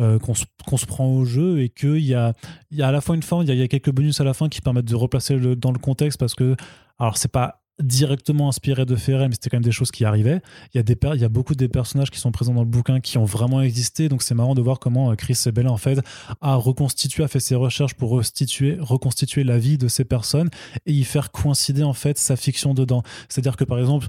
[0.00, 2.32] euh, qu'on se, prend au jeu et qu'il y a,
[2.70, 4.48] y a à la fois une fin, il y, a- quelques bonus à la fin
[4.48, 6.56] qui permettent de replacer dans le contexte parce que,
[6.98, 10.40] alors c'est pas directement inspiré de Ferret, mais c'était quand même des choses qui arrivaient.
[10.74, 12.68] Il y a des il y a beaucoup des personnages qui sont présents dans le
[12.68, 15.76] bouquin qui ont vraiment existé, donc c'est marrant de voir comment euh, Chris Sebela en
[15.76, 15.98] fait
[16.40, 20.50] a reconstitué, a fait ses recherches pour restituer, reconstituer la vie de ces personnes
[20.86, 23.02] et y faire coïncider en fait sa fiction dedans.
[23.28, 24.08] C'est-à-dire que par exemple,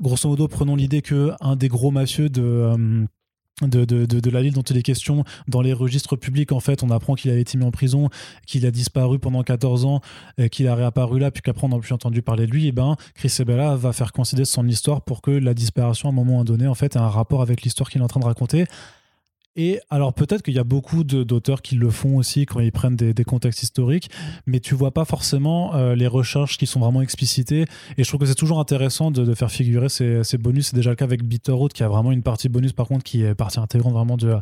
[0.00, 3.06] grosso modo, prenons l'idée que un des gros mafieux de euh,
[3.62, 6.82] de, de, de, la ville dont il est question, dans les registres publics, en fait,
[6.82, 8.08] on apprend qu'il avait été mis en prison,
[8.46, 10.00] qu'il a disparu pendant 14 ans,
[10.50, 12.96] qu'il a réapparu là, puis qu'après on n'a plus entendu parler de lui, et ben
[13.14, 16.66] Chris Sebela va faire coïncider son histoire pour que la disparition à un moment donné,
[16.66, 18.66] en fait, ait un rapport avec l'histoire qu'il est en train de raconter.
[19.56, 22.96] Et alors peut-être qu'il y a beaucoup d'auteurs qui le font aussi quand ils prennent
[22.96, 24.10] des, des contextes historiques,
[24.46, 27.66] mais tu vois pas forcément euh, les recherches qui sont vraiment explicitées.
[27.96, 30.68] Et je trouve que c'est toujours intéressant de, de faire figurer ces, ces bonus.
[30.68, 33.22] C'est déjà le cas avec Bitterroot qui a vraiment une partie bonus par contre qui
[33.22, 34.34] est partie intégrante vraiment de,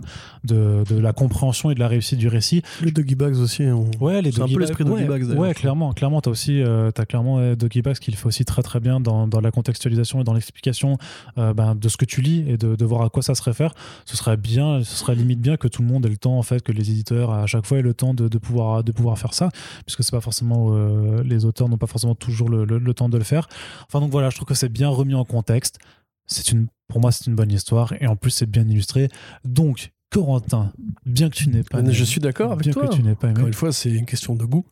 [0.44, 2.62] de, de la compréhension et de la réussite du récit.
[2.82, 3.64] Les Doggy Bags aussi.
[3.64, 6.30] on- Ouais, les C'est un Doggy peu Bags- l'esprit Doggy Bags, Ouais, clairement, clairement, t'as
[6.30, 9.28] aussi, euh, t'as clairement euh, Doggy Bags qui le fait aussi très très bien dans,
[9.28, 10.96] dans la contextualisation et dans l'explication
[11.36, 13.42] euh, ben, de ce que tu lis et de, de voir à quoi ça se
[13.42, 13.74] réfère.
[14.06, 16.42] Ce serait bien, ce serait limite bien que tout le monde ait le temps en
[16.42, 19.18] fait, que les éditeurs à chaque fois aient le temps de, de pouvoir de pouvoir
[19.18, 19.50] faire ça,
[19.86, 23.08] puisque c'est pas forcément euh, les auteurs n'ont pas forcément toujours le, le- le temps
[23.08, 23.46] de le faire.
[23.88, 25.78] Enfin donc voilà, je trouve que c'est bien remis en contexte.
[26.26, 29.08] C'est une, pour moi, c'est une bonne histoire et en plus c'est bien illustré.
[29.44, 30.72] Donc Corentin,
[31.06, 32.86] bien que tu n'aies pas, je suis d'accord avec bien toi.
[32.88, 34.64] que tu n'aies pas aimé, Encore une fois, c'est une question de goût.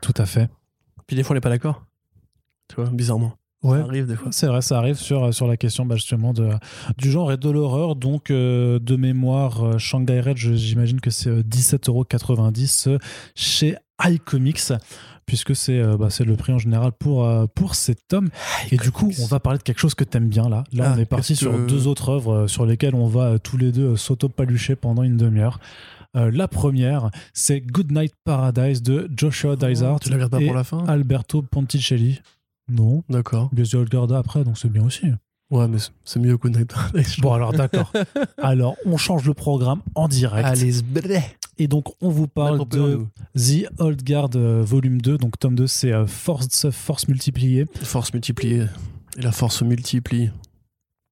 [0.00, 0.48] tout à fait.
[1.06, 1.84] Puis des fois, on n'est pas d'accord.
[2.68, 3.32] Tu vois, bizarrement.
[3.64, 3.78] Ouais.
[3.78, 4.28] Ça arrive des fois.
[4.30, 6.50] C'est vrai, ça arrive sur, sur la question bah, justement de,
[6.96, 7.96] du genre et de l'horreur.
[7.96, 12.98] Donc, euh, de mémoire, euh, Shanghai Red, j'imagine que c'est euh, 17,90€ euh,
[13.34, 14.72] chez iComics,
[15.26, 18.28] puisque c'est euh, bah, le prix en général pour, pour cet tome.
[18.70, 20.62] Et du coup, on va parler de quelque chose que t'aimes bien là.
[20.72, 23.56] Là, Ah, on est parti sur que- deux autres œuvres sur lesquelles on va tous
[23.56, 25.58] les deux s'auto-palucher pendant une demi-heure.
[26.16, 30.46] Euh, la première, c'est Good Night Paradise de Joshua Dysart Oh, Tu regardes pas et
[30.46, 30.84] pour la fin?
[30.86, 32.20] Alberto Ponticelli.
[32.68, 33.50] Non, D'accord.
[33.52, 35.06] mais je le après, donc c'est bien aussi.
[35.50, 36.74] Ouais, mais c'est- mieux Good Night.
[37.20, 37.90] Bon, alors d'accord.
[38.38, 40.46] alors, on change le programme en direct.
[40.46, 40.74] Allez.
[41.56, 45.16] Et donc, on vous parle de The Old Guard euh, volume 2.
[45.16, 47.64] Donc, tome 2, c'est euh, Force, Force multipliée.
[47.82, 48.66] Force multipliée.
[49.16, 50.30] Et la force multiplie.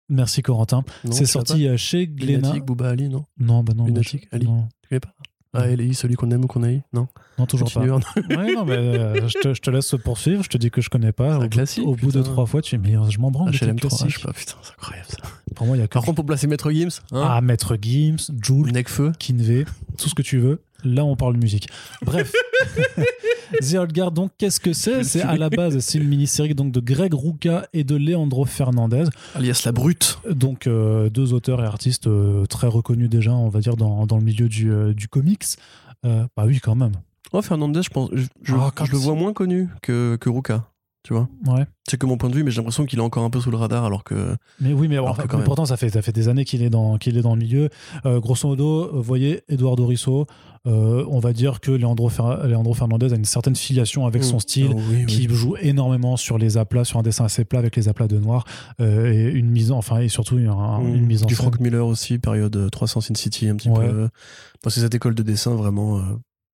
[0.08, 0.84] Merci, Corentin.
[1.10, 2.48] C'est sorti euh, chez Glénat.
[2.48, 3.24] Lunatic, Booba Ali, non?
[3.38, 3.86] Non, bah non.
[3.86, 4.46] Lunatic, Ali.
[4.46, 5.14] Non, Tu connais pas?
[5.56, 8.36] Ah, LI, celui qu'on aime ou qu'on haït Non non, toujours Continue, pas.
[8.36, 10.42] Ouais, non, mais euh, je, te, je te laisse poursuivre.
[10.42, 11.34] Je te dis que je connais pas.
[11.34, 13.50] Un Au, bout- classique, au bout de trois fois, tu dis, mais je m'en branle.
[13.50, 15.18] tes HLM3, je sais pas, putain, c'est incroyable ça.
[15.54, 15.88] Pour moi, il y a.
[15.88, 19.66] Par contre, pour placer Maître Gims, hein, Ah, Maître Gims, Jules, Necfeu, Kinvey,
[19.98, 20.62] tout ce que tu veux.
[20.84, 21.68] Là, on parle musique.
[22.04, 22.32] Bref.
[23.60, 25.04] The Old Guard, donc, qu'est-ce que c'est?
[25.04, 29.04] C'est à la base, c'est une mini-série donc, de Greg Rucka et de Leandro Fernandez.
[29.34, 30.18] alias La Brute.
[30.28, 34.16] Donc, euh, deux auteurs et artistes euh, très reconnus déjà, on va dire, dans, dans
[34.18, 35.44] le milieu du, euh, du comics.
[36.04, 36.92] Bah oui, quand même.
[37.32, 40.68] Oh, Fernandez, je pense, je, je- Ah, je le vois moins connu que, que Ruka.
[41.06, 41.64] Tu vois Ouais.
[41.88, 43.52] C'est que mon point de vue, mais j'ai l'impression qu'il est encore un peu sous
[43.52, 44.34] le radar alors que.
[44.60, 46.68] Mais oui, mais, Alors enfin, mais pourtant, ça fait, ça fait des années qu'il est,
[46.70, 47.68] dans- qu'il est dans le milieu.
[48.06, 50.26] Euh, grosso modo, vous voyez, Eduardo Risso,
[50.66, 54.38] euh, on va dire que Leandro, Fer- Leandro Fernandez a une certaine filiation avec son
[54.38, 54.40] Mm.
[54.40, 54.70] style.
[54.74, 55.06] Oh, oui, oui.
[55.06, 58.18] qui joue énormément sur les aplats, sur un dessin assez plat avec les aplats de
[58.18, 58.44] noir
[58.80, 60.92] euh, et une mise en, enfin et surtout un- Mm.
[60.96, 61.36] une mise en du.
[61.36, 63.88] Frank Miller aussi, période euh, 300 Sin City, un petit Ouais.
[63.88, 64.08] peu.
[64.66, 65.98] C'est cette école de dessin vraiment.
[65.98, 66.02] euh,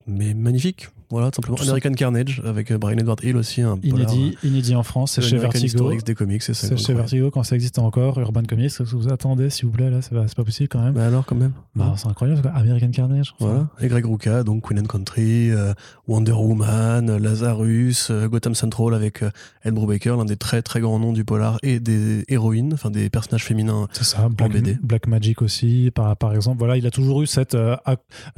[0.06, 1.56] mais magnifique, voilà, tout simplement.
[1.56, 1.70] Tout ça.
[1.70, 5.20] American Carnage avec euh, Brian Edward Hill aussi, un polar, Inédit, inédit en France, c'est
[5.22, 5.92] euh, chez Vertigo.
[6.04, 6.76] Des comics, c'est ça.
[6.76, 6.94] Chez.
[6.94, 8.18] Vertigo quand ça existe encore.
[8.18, 10.94] Urban Comics, vous attendez, s'il vous plaît là C'est pas, possible quand même.
[10.94, 11.52] Mais alors, quand même.
[11.76, 12.50] Bah, c'est incroyable.
[12.54, 13.34] American Carnage.
[13.38, 13.68] Voilà.
[13.80, 15.74] Et Greg Rucka, donc Queen and Country, euh,
[16.08, 19.30] Wonder Woman, euh, Lazarus, euh, Gotham Central avec euh,
[19.64, 23.10] Ed Brubaker, l'un des très très grands noms du polar et des héroïnes, enfin des
[23.10, 23.86] personnages féminins.
[23.92, 24.78] C'est ça, Black, BD.
[24.82, 26.58] Black Magic aussi, par, par exemple.
[26.58, 27.54] Voilà, il a toujours eu cette.
[27.54, 27.76] euh,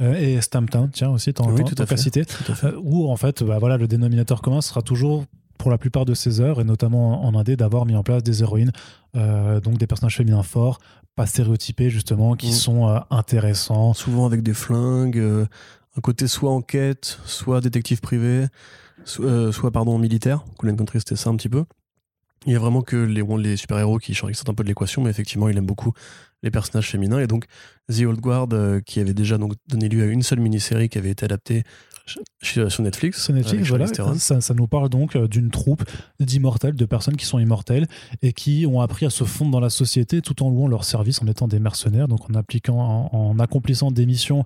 [0.01, 1.75] euh, et Stamptown, tiens, aussi, t'en Oui, tout.
[1.75, 2.64] Tout à fait.
[2.65, 5.25] Euh, où en fait, bah, voilà, le dénominateur commun sera toujours
[5.57, 8.41] pour la plupart de ces œuvres, et notamment en indé, d'avoir mis en place des
[8.41, 8.71] héroïnes,
[9.15, 10.79] euh, donc des personnages féminins forts,
[11.15, 13.93] pas stéréotypés justement, qui sont euh, intéressants.
[13.93, 15.45] Souvent avec des flingues, euh,
[15.97, 18.47] un côté soit enquête, soit détective privé,
[19.05, 20.43] so- soit pardon militaire.
[20.59, 21.63] Queen and Country c'était ça un petit peu.
[22.45, 25.49] Il y a vraiment que les, super-héros qui sortent un peu de l'équation, mais effectivement,
[25.49, 25.93] il aime beaucoup
[26.43, 27.17] les personnages féminins.
[27.17, 27.45] Et donc,
[27.89, 28.49] The Old Guard,
[28.85, 31.63] qui avait déjà donc donné lieu à une seule mini-série qui avait été adaptée
[32.41, 33.23] sur sur Netflix.
[33.23, 33.87] Sur Netflix, voilà.
[33.87, 35.83] Ça, ça nous parle donc euh, d'une troupe
[36.19, 37.87] d'immortels, de personnes qui sont immortelles
[38.21, 41.21] et qui ont appris à se fondre dans la société tout en louant leur service,
[41.21, 44.43] en étant des mercenaires, donc en appliquant, en, en accomplissant des missions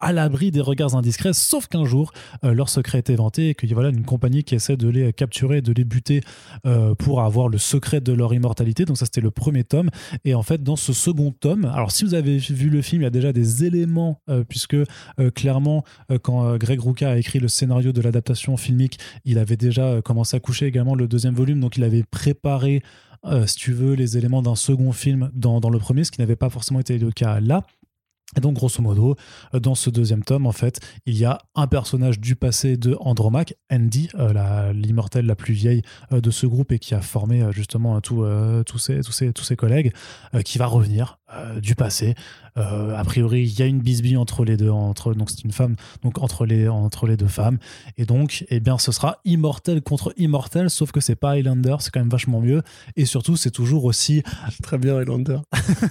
[0.00, 2.12] à l'abri des regards indiscrets, sauf qu'un jour,
[2.44, 5.12] euh, leur secret est éventé et qu'il y a une compagnie qui essaie de les
[5.12, 6.20] capturer, de les buter
[6.66, 8.84] euh, pour avoir le secret de leur immortalité.
[8.84, 9.90] Donc ça, c'était le premier tome.
[10.24, 13.04] Et en fait, dans ce second tome, alors si vous avez vu le film, il
[13.04, 14.76] y a déjà des éléments, euh, puisque
[15.34, 15.84] clairement,
[16.22, 20.40] quand Greg Rucka a écrit le scénario de l'adaptation filmique, il avait déjà commencé à
[20.40, 22.82] coucher également le deuxième volume, donc il avait préparé,
[23.46, 26.50] si tu veux, les éléments d'un second film dans le premier, ce qui n'avait pas
[26.50, 27.62] forcément été le cas là.
[28.36, 29.14] Et donc, grosso modo,
[29.54, 32.96] euh, dans ce deuxième tome, en fait, il y a un personnage du passé de
[32.98, 37.44] Andromaque, Andy, euh, l'immortelle la plus vieille euh, de ce groupe et qui a formé
[37.52, 38.24] justement tous,
[38.78, 39.92] ses, collègues,
[40.44, 42.14] qui va revenir euh, du passé.
[42.56, 45.52] Euh, a priori, il y a une bisbille entre les deux, entre, donc c'est une
[45.52, 47.58] femme, donc entre les, entre les deux femmes.
[47.96, 51.90] Et donc, eh bien, ce sera immortel contre immortel, sauf que c'est pas Highlander, c'est
[51.92, 52.62] quand même vachement mieux.
[52.94, 54.22] Et surtout, c'est toujours aussi
[54.62, 55.38] Très bien, Highlander.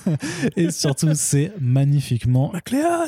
[0.56, 2.54] et surtout, c'est magnifiquement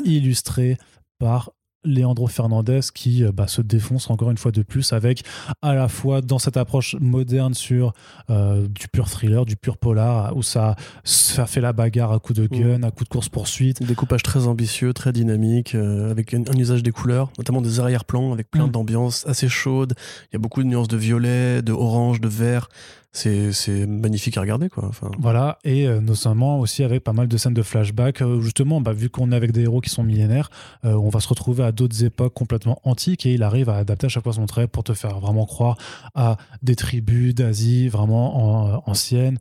[0.04, 0.78] illustré
[1.20, 1.52] par
[1.84, 5.24] Leandro Fernandez qui euh, bah, se défonce encore une fois de plus avec
[5.62, 7.94] à la fois dans cette approche moderne sur
[8.30, 12.40] euh, du pur thriller, du pur polar, où ça, ça fait la bagarre à coups
[12.40, 13.84] de gun, à coups de course-poursuite.
[13.84, 18.34] Découpage très ambitieux, très dynamique, euh, avec un, un usage des couleurs, notamment des arrière-plans,
[18.34, 18.72] avec plein Mm.
[18.72, 19.94] d'ambiances assez chaudes.
[20.32, 22.70] Il y a beaucoup de nuances de violet, de orange, de vert.
[23.18, 24.92] C'est magnifique à regarder, quoi.
[25.20, 28.22] Voilà, et euh, notamment aussi avec pas mal de scènes de flashback.
[28.22, 30.50] euh, justement, bah, vu qu'on est avec des héros qui sont millénaires,
[30.86, 34.06] euh, on va se retrouver à d'autres époques complètement antiques et il arrive à adapter
[34.06, 35.78] à chaque fois son trait pour te faire vraiment croire
[36.16, 39.38] à des tribus d'Asie vraiment en- anciennes,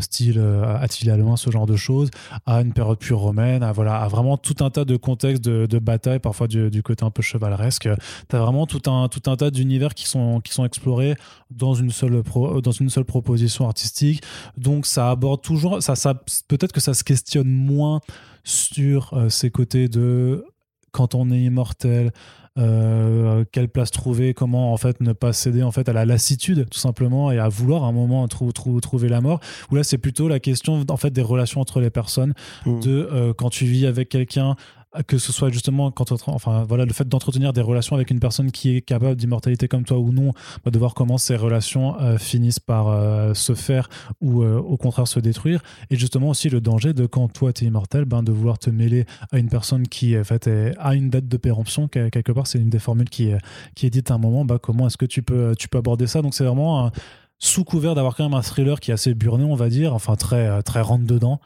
[0.00, 0.40] style
[0.80, 2.10] Attila le ce genre de choses,
[2.46, 5.66] à une période pure romaine, à, voilà, à vraiment tout un tas de contextes de,
[5.66, 7.88] de bataille, parfois du, du côté un peu chevaleresque.
[8.28, 11.14] Tu as vraiment tout un, tout un tas d'univers qui sont, qui sont explorés
[11.50, 14.22] dans une seule, pro- dans une seule proposition artistique.
[14.56, 16.14] Donc ça aborde toujours, ça, ça,
[16.48, 18.00] peut-être que ça se questionne moins
[18.44, 20.44] sur euh, ces côtés de
[20.92, 22.10] quand on est immortel,
[22.58, 26.66] euh, quelle place trouver, comment en fait ne pas céder en fait à la lassitude
[26.68, 29.38] tout simplement et à vouloir à un moment trou- trou- trouver la mort.
[29.70, 32.34] Où là c'est plutôt la question en fait des relations entre les personnes,
[32.66, 32.80] Mm.
[32.80, 34.56] de euh, quand tu vis avec quelqu'un
[35.06, 38.50] que ce soit justement quand enfin voilà le fait d'entretenir des relations avec une personne
[38.50, 40.32] qui est capable d'immortalité comme toi ou non
[40.64, 43.88] bah, de voir comment ces relations euh, finissent par euh, se faire
[44.20, 45.62] ou euh, au contraire se détruire.
[45.90, 48.68] Et justement aussi le danger de quand toi tu es immortel ben, de vouloir te
[48.70, 52.32] mêler à une personne qui en fait est- a une date de péremption que- quelque
[52.32, 53.38] part c'est une des formules qui est,
[53.76, 56.08] qui est dite à un moment bah, comment est-ce que tu peux, tu peux aborder
[56.08, 56.20] ça?
[56.20, 56.92] Donc c'est vraiment un-
[57.38, 60.14] sous couvert d'avoir quand même un thriller qui est assez burné on va dire enfin
[60.16, 61.40] très, très rentre dedans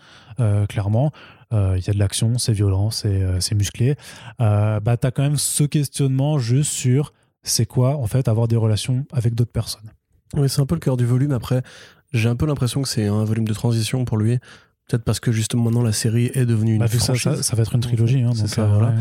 [0.69, 1.13] clairement
[1.53, 3.97] il y a de l'action, c'est violent, c'est euh, musclé.
[4.41, 8.49] Euh, bah, tu as quand même ce questionnement juste sur c'est quoi en fait avoir
[8.49, 9.91] des relations avec d'autres personnes.
[10.35, 11.33] Oui, c'est un peu le cœur du volume.
[11.33, 11.63] Après,
[12.13, 14.39] j'ai un peu l'impression que c'est un volume de transition pour lui.
[14.89, 17.23] Peut-être parce que justement maintenant la série est devenue une Bah, ça, franchise.
[17.37, 18.21] ça, ça va être une trilogie.
[18.23, 18.89] Hein, donc, ça, euh, voilà.
[18.89, 18.95] ouais.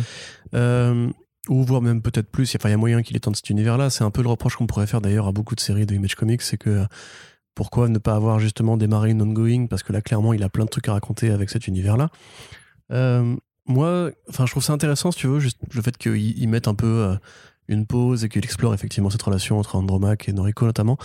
[0.55, 1.09] Euh,
[1.49, 2.55] ou voire même peut-être plus.
[2.55, 3.89] Enfin, il y a moyen qu'il étende cet univers-là.
[3.89, 6.15] C'est un peu le reproche qu'on pourrait faire d'ailleurs à beaucoup de séries de Image
[6.15, 6.85] Comics, c'est que
[7.55, 10.65] pourquoi ne pas avoir justement démarré une ongoing Parce que là, clairement, il a plein
[10.65, 12.09] de trucs à raconter avec cet univers-là.
[12.91, 13.35] Euh,
[13.65, 16.67] moi, enfin, je trouve ça intéressant, si tu veux, juste le fait qu'ils ils mettent
[16.67, 17.15] un peu euh,
[17.67, 20.97] une pause et qu'il explore effectivement cette relation entre Andromaque et Noriko notamment.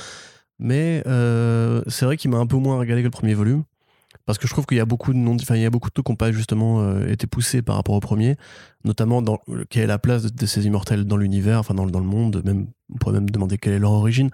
[0.59, 3.65] Mais euh, c'est vrai qu'il m'a un peu moins régalé que le premier volume.
[4.29, 5.89] Parce que je trouve qu'il y a beaucoup de non, enfin, il y a beaucoup
[5.89, 8.37] de trucs qui n'ont pas justement euh, été poussés par rapport au premier,
[8.85, 9.39] notamment dans
[9.71, 12.99] quelle est la place de, ces immortels dans l'univers, enfin dans, le- monde, même on
[12.99, 14.29] pourrait même demander quelle est leur origine.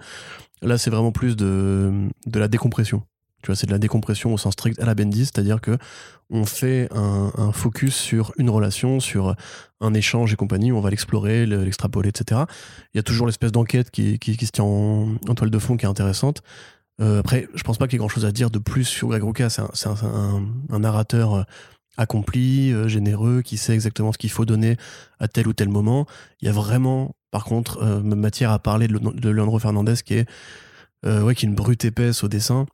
[0.61, 3.03] Là, c'est vraiment plus de, de la décompression.
[3.41, 5.77] Tu vois, c'est de la décompression au sens strict à la Bendis, c'est-à-dire que
[6.29, 9.33] on fait un, focus sur une relation, sur
[9.79, 12.41] un échange et compagnie, on va l'explorer, le- l'extrapoler, etc.
[12.93, 15.77] Il y a toujours l'espèce d'enquête qui, qui, se tient en, en toile de fond
[15.77, 16.41] qui est intéressante.
[17.01, 19.23] Euh, après, je pense pas qu'il y ait grand-chose à dire de plus sur Greg
[19.23, 19.49] Rucka.
[19.49, 21.43] C'est un, narrateur euh,
[21.97, 24.77] accompli, euh, généreux, qui sait exactement ce qu'il faut donner
[25.19, 26.05] à tel ou tel moment.
[26.41, 30.15] Il y a vraiment, par contre, matière à parler de, Le- de Leandro Fernandez qui
[30.15, 30.29] est,
[31.05, 32.65] ouais, qui est une brute épaisse au dessin,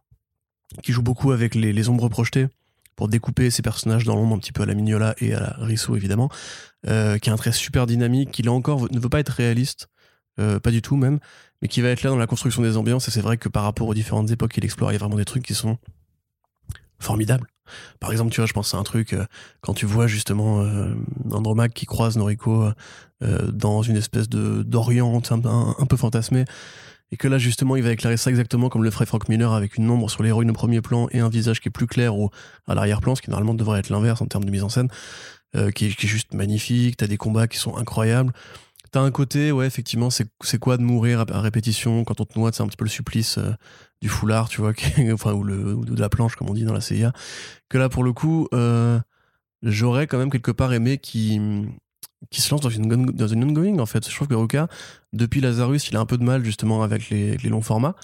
[0.84, 2.48] qui joue beaucoup avec les, ombres projetées
[2.96, 5.66] pour découper ses personnages dans l'ombre un petit peu à la Mignola et à la
[5.66, 6.30] Risso évidemment,
[6.86, 6.90] qui
[7.30, 9.90] a un trait super dynamique, qui là encore ne veut pas être réaliste,
[10.38, 11.20] pas du tout même,
[11.62, 13.08] mais qui va être là dans la construction des ambiances.
[13.08, 15.18] Et c'est vrai que par rapport aux différentes époques qu'il explore, il y a vraiment
[15.18, 15.78] des trucs qui sont
[17.00, 17.48] formidables.
[18.00, 19.26] Par exemple, tu vois, je pense à un truc, euh,
[19.62, 20.94] quand tu vois justement euh,
[21.32, 22.70] Andromaque qui croise Noriko
[23.24, 26.46] euh, dans une espèce de d'Orient un, peu fantasmé,
[27.12, 29.78] et que là justement il va éclairer ça exactement comme le ferait Frank Miller avec
[29.78, 32.32] une ombre sur l'héroïne au premier plan et un visage qui est plus clair au,
[32.68, 34.90] à l'arrière-plan, ce qui normalement devrait être l'inverse en termes de mise en scène,
[35.56, 38.34] euh, qui, qui est juste magnifique, t'as des combats qui sont incroyables,
[38.92, 42.52] T'as un côté, ouais, effectivement, c'est quoi de mourir à, répétition quand on te noie,
[42.52, 43.52] c'est un petit peu le supplice euh,
[44.02, 44.74] du foulard, tu vois,
[45.14, 47.14] enfin, ou, le, ou de la planche, comme on dit dans la CIA.
[47.70, 49.00] Que là, pour le coup, euh,
[49.64, 51.40] j'aurais quand même quelque part aimé qui
[52.32, 54.10] se lance dans une, dans une ongoing, en fait.
[54.10, 54.68] Je trouve que Ruka,
[55.14, 57.96] depuis Lazarus, il a un peu de mal, justement, avec les, les longs formats.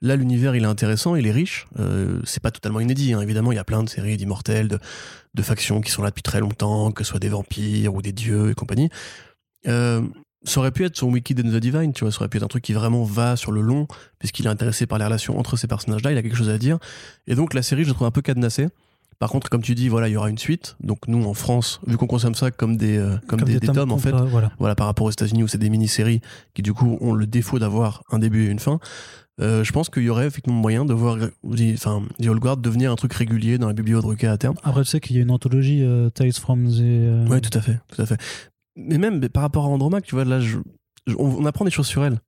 [0.00, 1.66] Là, l'univers, il est intéressant, il est riche.
[1.78, 3.20] Euh, c'est pas totalement inédit, hein.
[3.20, 3.52] évidemment.
[3.52, 4.78] Il y a plein de séries d'immortels, de,
[5.34, 8.12] de factions qui sont là depuis très longtemps, que ce soit des vampires ou des
[8.12, 8.88] dieux et compagnie.
[9.68, 10.02] Euh,
[10.44, 12.42] ça aurait pu être son Wicked and the Divine, tu vois, ça aurait pu être
[12.42, 13.86] un truc qui vraiment va sur le long,
[14.18, 16.78] puisqu'il est intéressé par les relations entre ces personnages-là, il a quelque chose à dire.
[17.28, 18.68] Et donc la série, je la trouve un peu cadenassée.
[19.20, 20.74] Par contre, comme tu dis, voilà, il y aura une suite.
[20.80, 23.92] Donc nous, en France, vu qu'on consomme ça comme des, euh, comme des, des tomes,
[23.92, 24.50] en fait, contre- Voilà.
[24.58, 26.20] voilà, par rapport aux États-Unis où c'est des mini-séries
[26.54, 28.80] qui du coup ont le défaut d'avoir un début et une fin.
[29.40, 32.56] euh, je pense qu'il y aurait effectivement moyen de voir The- enfin, The Old Guard
[32.58, 34.56] devenir un truc régulier dans la bibliothèque à terme.
[34.64, 36.80] Après, tu sais qu'il y a une anthologie euh, Tales from the.
[36.80, 38.16] euh, Ouais, tout à fait, tout à fait.
[38.76, 40.58] Mais même mais par rapport à Andromaque, tu vois, là, je-
[41.06, 42.20] je- on, on apprend des choses sur elle.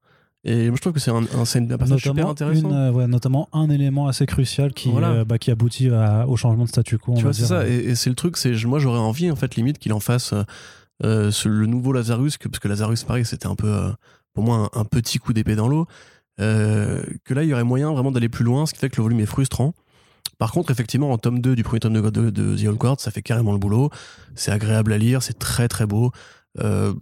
[0.46, 2.68] Et moi, je trouve que c'est un, un, c'est un personnage super intéressant.
[2.68, 5.10] une, euh, ouais, notamment un élément assez crucial qui, Voilà.
[5.12, 7.12] euh, bah, qui aboutit à- au changement de statu quo.
[7.12, 7.66] on Tu va vois, c'est ça.
[7.66, 10.34] Et, et c'est le truc, c'est moi, j'aurais envie, en fait, limite, qu'il en fasse
[10.34, 10.42] euh,
[11.02, 13.74] euh, ce- le nouveau Lazarus, que, parce que Lazarus, pareil, c'était un peu,
[14.34, 15.86] pour moi, un, un petit coup d'épée dans l'eau.
[16.38, 19.02] Que là, il y aurait moyen vraiment d'aller plus loin, ce qui fait que le
[19.04, 19.72] volume est frustrant.
[20.44, 23.10] Par contre, effectivement, en tome 2 du premier tome de, de, de The Old ça
[23.10, 23.88] fait carrément le boulot.
[24.34, 26.12] C'est agréable à lire, c'est très très beau.
[26.60, 26.92] Euh,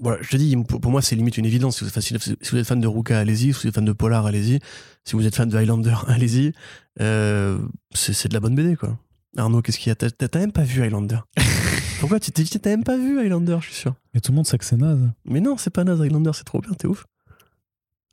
[0.00, 1.78] voilà, je te dis, pour, moi, c'est limite une évidence.
[1.78, 3.52] Si vous, êtes, si vous êtes fan de Ruka, allez-y.
[3.52, 4.58] Si vous êtes fan de Polar, allez-y.
[5.04, 6.52] Si vous êtes fan de Highlander, allez-y.
[7.00, 7.60] Euh,
[7.94, 8.98] c'est de la bonne BD, quoi.
[9.36, 9.94] Arnaud, qu'est-ce qu'il y a?
[9.94, 11.20] T'as même pas vu Highlander
[12.00, 13.94] Pourquoi tu t'es dit t'as même pas vu Highlander, je suis sûr.
[14.14, 15.12] Mais tout le monde sait que c'est naze.
[15.24, 17.06] Mais non, c'est pas naze Highlander, c'est trop bien, t'es ouf.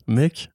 [0.05, 0.51] Mec,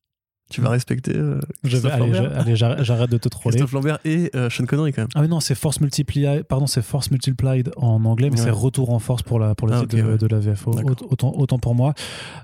[0.52, 3.54] tu vas respecter euh, Je vais- allez, j'arrête de te troller.
[3.56, 5.08] Christophe Lambert et euh, Sean Connery quand même.
[5.14, 8.44] Ah mais non, c'est Force Multiplied, pardon, c'est Force Multiplied en anglais, mais Ouais.
[8.44, 10.18] c'est Retour en Force pour, la, pour le Ah, titre de, ouais.
[10.18, 10.72] de la VFO.
[11.10, 11.94] Autant, autant pour moi.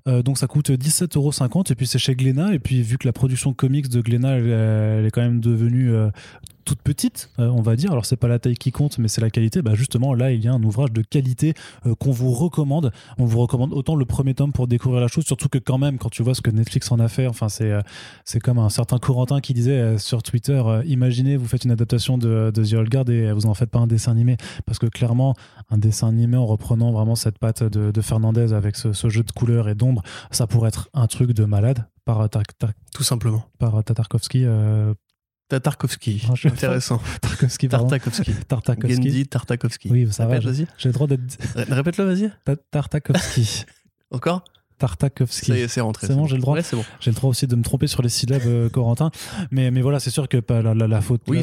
[0.08, 2.54] Euh, donc ça coûte 17,50€ et puis c'est chez Glénat.
[2.54, 5.92] Et puis vu que la production comics de Glénat, elle, elle est quand même devenue
[5.94, 6.08] euh,
[6.68, 7.90] toute petite, euh, on va dire.
[7.92, 9.62] Alors c'est pas la taille qui compte, mais c'est la qualité.
[9.62, 11.54] Bah justement, là, il y a un ouvrage de qualité
[11.86, 12.92] euh, qu'on vous recommande.
[13.18, 15.98] On vous recommande autant le premier tome pour découvrir la chose, surtout que quand même,
[15.98, 17.80] quand tu vois ce que Netflix en a fait, enfin c'est euh,
[18.24, 22.50] c'est comme un certain Corentin qui disait sur Twitter imaginez, vous faites une adaptation de,
[22.54, 24.36] de The Old Guard et vous en faites pas un dessin animé.
[24.66, 25.34] Parce que clairement,
[25.70, 29.22] un dessin animé en reprenant vraiment cette patte de, de Fernandez avec ce, ce jeu
[29.22, 33.02] de couleurs et d'ombre, ça pourrait être un truc de malade par, Tar- Tar- Tout
[33.04, 33.44] simplement.
[33.58, 34.44] par Tatarkovsky.
[34.44, 34.92] euh,
[35.48, 36.22] Tatarkovsky.
[36.28, 37.00] Ah, je- Intéressant.
[37.22, 37.68] Tarkovsky.
[37.68, 38.32] Tartakovsky.
[38.46, 38.94] Tartakovsky.
[39.02, 39.88] Gendy Tartakovsky.
[39.90, 40.34] Oui, ça va.
[40.34, 40.66] Répète, J'ai vas-y.
[40.78, 41.22] j'ai le droit d'être.
[41.56, 42.30] Ré- Répète-le, vas-y.
[42.44, 43.64] Ta- Tartakovsky.
[44.10, 44.44] Encore?
[44.78, 45.46] Tartakovsky.
[45.46, 46.06] Ça y est, c'est rentré.
[46.06, 46.54] C'est bon, j'ai le droit.
[46.54, 46.84] Ouais, c'est bon.
[47.00, 49.10] J'ai le droit aussi de me tromper sur les syllabes, euh, Corentin.
[49.50, 51.22] Mais, mais voilà, c'est sûr que pas la, la, la faute.
[51.26, 51.42] Oui,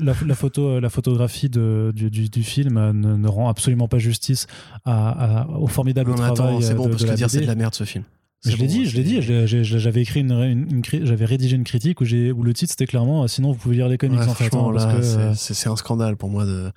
[0.00, 3.48] la, la photo, euh, la photographie de, du, du, du film euh, ne, ne rend
[3.48, 4.46] absolument pas justice
[4.84, 7.16] à, à- au formidable Non, travail attends, c'est euh, bon, de, parce de que la
[7.16, 8.04] dire c'est de la merde ce film.
[8.44, 9.20] Je l'ai dit, je l'ai dit.
[9.22, 12.70] J'avais écrit une, une- une cri- j'avais rédigé une critique où, j'ai- où le titre
[12.70, 13.24] c'était clairement.
[13.24, 14.48] euh, Sinon, vous pouvez lire les comics Ouais, en fait.
[14.48, 16.44] franchement, hein, c'est- euh, c'est un scandale pour moi.
[16.44, 16.70] De...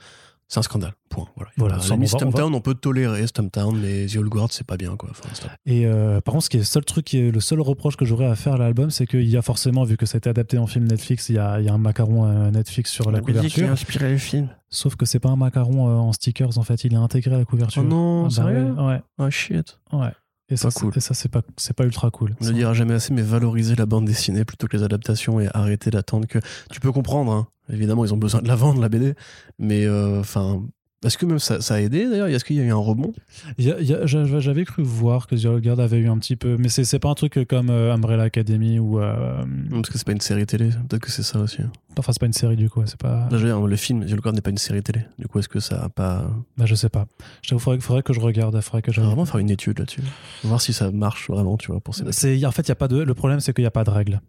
[0.47, 0.91] C'est un scandale.
[1.09, 1.27] Point.
[1.37, 1.51] Voilà.
[1.55, 4.47] Voilà, ça, on va- on va- Stumptown, on peut tolérer Stumptown, mais The Old Guard,
[4.51, 5.09] c'est pas bien, quoi.
[5.11, 5.47] Enfin.
[5.65, 7.95] Et euh, par contre, ce qui est le seul truc, qui est, le seul reproche
[7.95, 10.19] que j'aurais à faire à l'album, c'est qu'il y a forcément, vu que ça a
[10.19, 12.91] été adapté en film Netflix, il y a, il y a un macaron euh, Netflix
[12.91, 13.69] sur la, couverture.
[13.69, 14.49] inspiré le film.
[14.69, 17.37] Sauf que c'est pas un macaron euh, en stickers en fait, il est intégré à
[17.37, 17.83] la couverture.
[17.85, 18.71] Oh non, Ah bah sérieux?
[18.73, 19.79] ouais, ouais, Ah shit.
[19.93, 20.09] ouais.
[20.51, 20.93] Et ça, c'est- cool.
[20.95, 22.35] et ça, c'est pas, c'est pas ultra cool.
[22.41, 25.39] On ne le dira jamais assez, mais valoriser la bande dessinée plutôt que les adaptations
[25.39, 26.39] et arrêter d'attendre que.
[26.69, 27.47] Tu peux comprendre, hein.
[27.69, 29.15] évidemment, ils ont besoin de la vendre, la BD,
[29.59, 30.61] mais euh, enfin.
[31.03, 32.27] Est-ce que même ça, ça a aidé d'ailleurs?
[32.27, 33.11] Est-ce qu'il y a eu un rebond?
[33.57, 36.69] Il il J'avais cru voir que The Old Guard avait eu un petit peu, mais
[36.69, 38.99] c'est pas un truc comme euh, Umbrella Academy ou.
[38.99, 41.57] euh, Parce que c'est pas une série télé, peut-être que c'est ça aussi.
[41.97, 43.27] Enfin, c'est pas une série du coup, c'est pas.
[43.31, 45.01] Là, je veux dire, le film, The Old Guard n'est pas une série télé.
[45.17, 46.29] Du coup, est-ce que ça a pas.
[46.55, 47.07] Bah, je sais pas.
[47.41, 49.01] Je t'avoue, faudrait, faudrait que je regarde, faudrait que je.
[49.01, 50.01] Vraiment faire une étude là-dessus.
[50.43, 52.03] Voir si ça marche vraiment, tu vois, pour ces
[52.45, 52.99] en fait, il y a pas de.
[53.01, 54.21] Le problème, c'est qu'il n'y a pas de règles.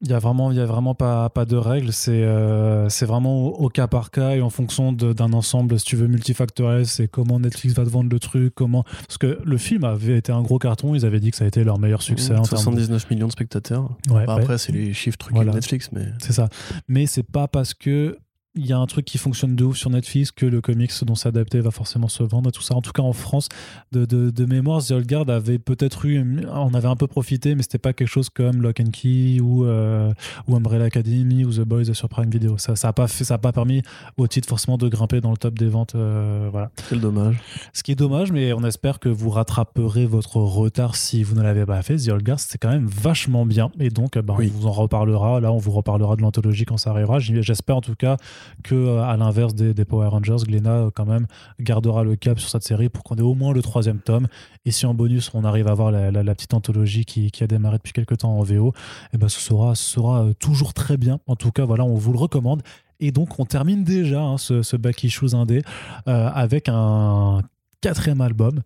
[0.00, 1.92] Il y a vraiment, il y a vraiment pas, pas de règles.
[1.92, 5.84] C'est, euh, c'est vraiment au, au cas par cas et en fonction d'un ensemble, si
[5.84, 6.86] tu veux, multifactoriel.
[6.86, 8.84] C'est comment Netflix va te vendre le truc, comment.
[9.06, 10.94] Parce que le film avait été un gros carton.
[10.94, 12.32] Ils avaient dit que ça a été leur meilleur succès.
[12.36, 13.90] en termes de- 79 millions de spectateurs.
[14.10, 15.50] Ouais, Bah, ouais, après, c'est les chiffres Voilà.
[15.50, 16.06] de Netflix, mais.
[16.22, 16.48] c'est ça.
[16.86, 18.16] Mais c'est pas parce que
[18.58, 21.14] il y a un truc qui fonctionne de ouf sur Netflix que le comics dont
[21.14, 22.74] c'est adapté va forcément se vendre et tout ça.
[22.74, 23.48] En tout cas, en France,
[23.92, 27.54] de, de, de mémoire, The Old Guard avait peut-être eu, on avait un peu profité,
[27.54, 30.12] mais c'était pas quelque chose comme Lock and Key ou, euh,
[30.46, 32.58] ou Umbrella Academy ou The Boys sur Prime Video.
[32.58, 33.82] Ça, ça a pas fait, ça a pas permis
[34.16, 36.70] au titre forcément de grimper dans le top des ventes, euh, voilà.
[36.88, 37.36] Quel dommage.
[37.72, 41.42] Ce qui est dommage, mais on espère que vous rattraperez votre retard si vous ne
[41.42, 41.96] l'avez pas fait.
[41.96, 43.70] The Old Guard, c'était quand même vachement bien.
[43.78, 44.50] Et donc, ben, Oui.
[44.54, 45.40] on vous en reparlera.
[45.40, 47.18] Là, on vous reparlera de l'anthologie quand ça arrivera.
[47.18, 48.16] J'espère en tout cas
[48.62, 51.26] que euh, à l'inverse des, Power Rangers, Glenna euh, quand même
[51.60, 54.28] gardera le cap sur cette série pour qu'on ait au moins le troisième tome.
[54.64, 57.92] Et si en bonus on arrive à voir la, petite anthologie qui, a démarré depuis
[57.92, 58.72] quelques temps en VO,
[59.12, 59.74] et ben ce sera,
[60.22, 61.20] euh, toujours très bien.
[61.26, 62.62] En tout cas, voilà, on vous le recommande.
[63.00, 65.62] Et donc on termine déjà hein, ce, ce Back Issues indé
[66.06, 67.42] avec un
[67.80, 68.60] quatrième album.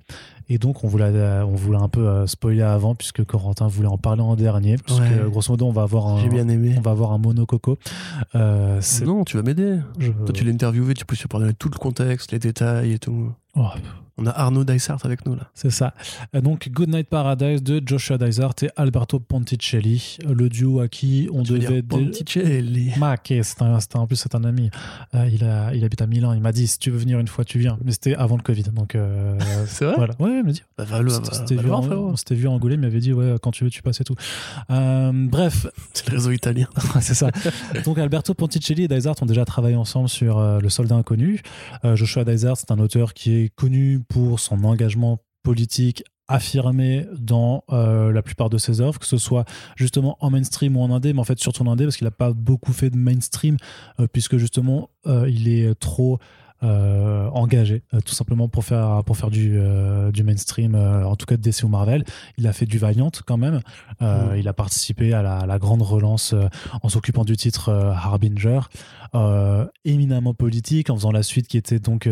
[0.48, 3.68] Et donc on vous l'a, on vous l'a un peu euh, spoilé avant puisque Corentin
[3.68, 4.76] voulait en parler en dernier.
[4.76, 5.08] Parce Ouais.
[5.08, 6.74] que grosso modo on va avoir un, J'ai bien aimé.
[6.76, 7.78] on va avoir un monococo.
[8.34, 9.78] Euh, Non, tu vas m'aider.
[9.98, 12.98] je- Toi, tu l'as interviewé, tu peux lui parler tout le contexte, les détails et
[12.98, 13.32] tout.
[13.56, 13.66] Oh,
[14.18, 15.50] On a Arnaud Dysart avec nous là.
[15.54, 15.94] c'est ça.
[16.34, 21.28] Euh, Donc Goodnight Paradise de Joshua Dysart et Alberto Ponticelli, euh, le duo à qui
[21.32, 22.92] on Tu devait dire Ponticelli?
[22.98, 24.70] Ma, ok, c'est un, c'est un- en plus c'est un ami.
[25.14, 26.32] Euh, il, a, il habite à Milan.
[26.34, 27.78] Il m'a dit si tu veux venir une fois, tu viens.
[27.84, 29.94] Mais c'était avant le Covid, donc euh, C'est vrai?
[29.96, 30.14] voilà.
[30.18, 30.62] Ouais, il m'a dit.
[30.76, 31.68] Bah, va le- On s'était vu,
[32.16, 32.80] s'était vu à Angoulême.
[32.80, 34.14] Il m'avait dit ouais, quand tu veux, tu passes et tout.
[34.70, 36.66] Euh, bref, C'est le réseau italien.
[37.00, 37.30] c'est ça.
[37.84, 41.40] Donc Alberto Ponticelli et Dysart ont déjà travaillé ensemble sur Le Soldat Inconnu.
[41.94, 48.12] Joshua Dysart, c'est un auteur qui est connu pour son engagement politique affirmé dans euh,
[48.12, 49.44] la plupart de ses œuvres, que ce soit
[49.76, 52.12] justement en mainstream ou en indé, mais en fait surtout en indé parce qu'il n'a
[52.12, 53.57] pas beaucoup fait de mainstream,
[54.00, 56.18] euh, puisque justement euh, il est trop
[56.64, 59.61] engagé, tout simplement pour faire, pour faire du,
[60.12, 62.05] du mainstream, en tout cas de DC ou Marvel.
[62.38, 63.62] Il a fait du Valiant quand même.
[64.00, 64.36] Mm.
[64.36, 66.36] Il a participé à la, à la grande relance
[66.84, 68.61] en s'occupant du titre Harbinger,
[69.84, 72.09] éminemment politique, en faisant la suite qui était donc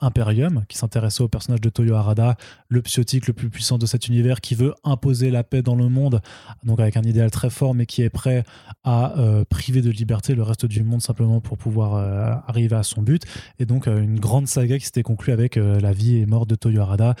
[0.00, 2.36] Imperium, qui s'intéressait au personnage de Toyo Harada,
[2.68, 5.88] le psiotique le plus puissant de cet univers, qui veut imposer la paix dans le
[5.88, 6.20] monde,
[6.64, 8.44] donc avec un idéal très fort, mais qui est prêt
[8.84, 12.82] à euh, priver de liberté le reste du monde simplement pour pouvoir euh, arriver à
[12.82, 13.24] son but.
[13.58, 16.54] Et donc euh, une grande saga qui s'était conclue avec la vie et mort de
[16.54, 17.14] Toyo Harada,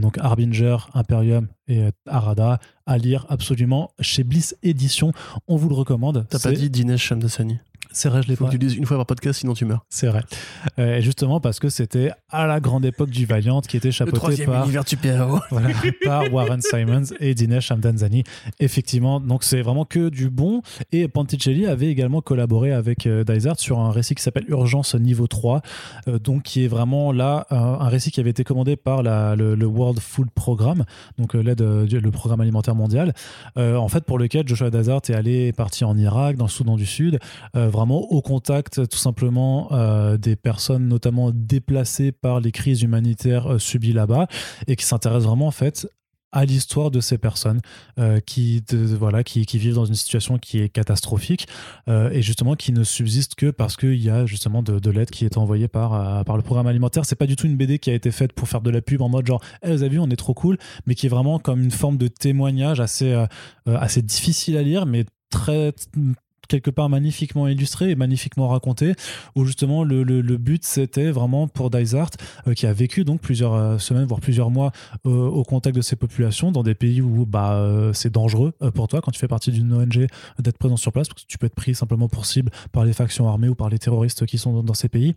[0.00, 5.12] donc Harbinger, Imperium et Harada, à lire absolument chez Bliss Édition.
[5.48, 6.26] On vous le recommande.
[6.28, 7.58] T'as pas dit Dinesh Shamdasani.
[7.92, 8.50] C'est vrai, je l'ai Il faut pas.
[8.50, 9.84] que tu dises une fois par podcast, sinon tu meurs.
[9.90, 10.22] C'est vrai.
[10.78, 13.92] Euh, et justement parce que c'était à la grande époque du Valiant qui était Le
[13.92, 15.38] chapeauté troisième par, univers super-héros.
[15.50, 15.68] voilà,
[16.04, 18.24] par Warren Simons et Dinesh Hamdanzani.
[18.60, 20.62] Effectivement, donc c'est vraiment que du bon.
[20.92, 25.26] Et Ponticelli avait également collaboré avec euh, Dysart sur un récit qui s'appelle Urgence niveau
[25.26, 25.62] 3,
[26.08, 29.36] euh, donc qui est vraiment là un, un récit qui avait été commandé par la-
[29.36, 30.84] le, le World Food Programme,
[31.18, 33.12] donc euh, l'aide euh, du- le programme alimentaire mondial,
[33.58, 36.50] euh, en fait pour lequel Joshua Dysart est allé est parti en Irak, dans le
[36.50, 37.18] Soudan du Sud,
[37.56, 43.58] euh, au contact tout simplement euh, des personnes notamment déplacées par les crises humanitaires euh,
[43.58, 44.26] subies là-bas
[44.66, 45.86] et qui s'intéressent vraiment en fait
[46.34, 47.60] à l'histoire de ces personnes
[47.98, 48.64] euh, qui,
[48.98, 51.46] voilà, qui, vivent dans une situation qui est catastrophique
[51.88, 55.26] et justement qui ne subsiste que parce qu'il y a justement de, de l'aide qui
[55.26, 57.04] est envoyée par, par le programme alimentaire.
[57.04, 59.02] C'est pas du tout une BD qui a été faite pour faire de la pub
[59.02, 60.56] en mode genre, Eh, vous avez vu, on est trop cool,
[60.86, 63.14] mais qui est vraiment comme une forme de témoignage assez,
[63.66, 65.74] assez difficile à lire, mais très
[66.52, 68.92] quelque part magnifiquement illustré et magnifiquement raconté
[69.36, 72.10] où justement le, le- but c'était vraiment pour Dysart
[72.46, 74.70] euh, qui a vécu donc plusieurs euh, semaines voire plusieurs mois
[75.06, 79.00] euh, au contact de ces populations dans des pays où bah, c'est dangereux pour toi
[79.00, 80.06] quand tu fais partie d'une ONG
[80.38, 82.92] d'être présent sur place parce que tu peux être pris simplement pour cible par les
[82.92, 85.14] factions armées ou par les terroristes qui sont dans ces pays.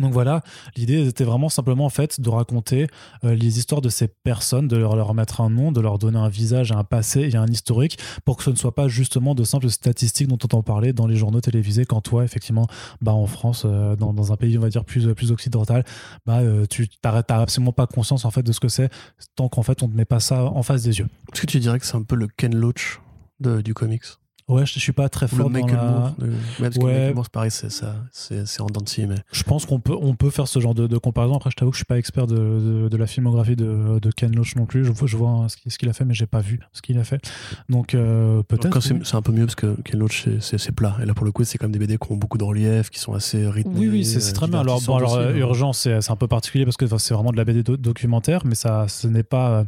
[0.00, 0.40] Donc voilà,
[0.74, 2.86] l'idée était vraiment simplement en fait de raconter
[3.24, 6.18] euh, les histoires de ces personnes, de leur, leur mettre un nom, de leur donner
[6.18, 9.44] un visage, un passé et un historique pour que ce ne soit pas justement de
[9.44, 12.66] simples statistiques dont on entend parler dans les journaux télévisés quand toi effectivement
[13.02, 15.84] bah en France euh, dans, dans un pays on va dire plus plus occidental
[16.24, 18.90] bah euh, tu t'as absolument pas conscience en fait de ce que c'est
[19.36, 21.08] tant qu'en fait on ne met pas ça en face des yeux.
[21.32, 23.00] Est-ce que tu dirais que c'est un peu le Ken Loach
[23.40, 24.21] du comics?
[24.48, 26.14] Ouais, je, je suis pas très Ou le fort dans la...
[26.18, 26.92] De- Ouais, parce que Ouais.
[26.92, 29.80] Michael Moore, c'est pareil, c'est ça, c'est en dents de scie, mais Je pense qu'on
[29.80, 31.36] peut, on peut faire ce genre de, de comparaison.
[31.36, 34.10] Après, je t'avoue que je suis pas expert de, de, de la filmographie de, de
[34.10, 34.84] Ken Loach non plus.
[34.84, 37.04] Je, vois- je vois ce qu'il a fait, mais j'ai pas vu ce qu'il a
[37.04, 37.22] fait.
[37.68, 38.80] Donc euh, peut-être.
[38.80, 40.96] C'est un peu mieux parce que Ken Loach, c'est- plat.
[41.02, 42.90] Et là, pour le coup, c'est quand même des BD qui ont beaucoup de relief,
[42.90, 43.78] qui sont assez rythmés.
[43.78, 44.60] Oui, oui, c'est c'est euh, très bien.
[44.60, 45.46] Alors, bon, divertissantes alors aussi, euh.
[45.46, 48.54] Urgence, c'est un peu particulier parce que c'est vraiment de la BD do- documentaire, mais
[48.54, 49.64] ça, ce n'est pas.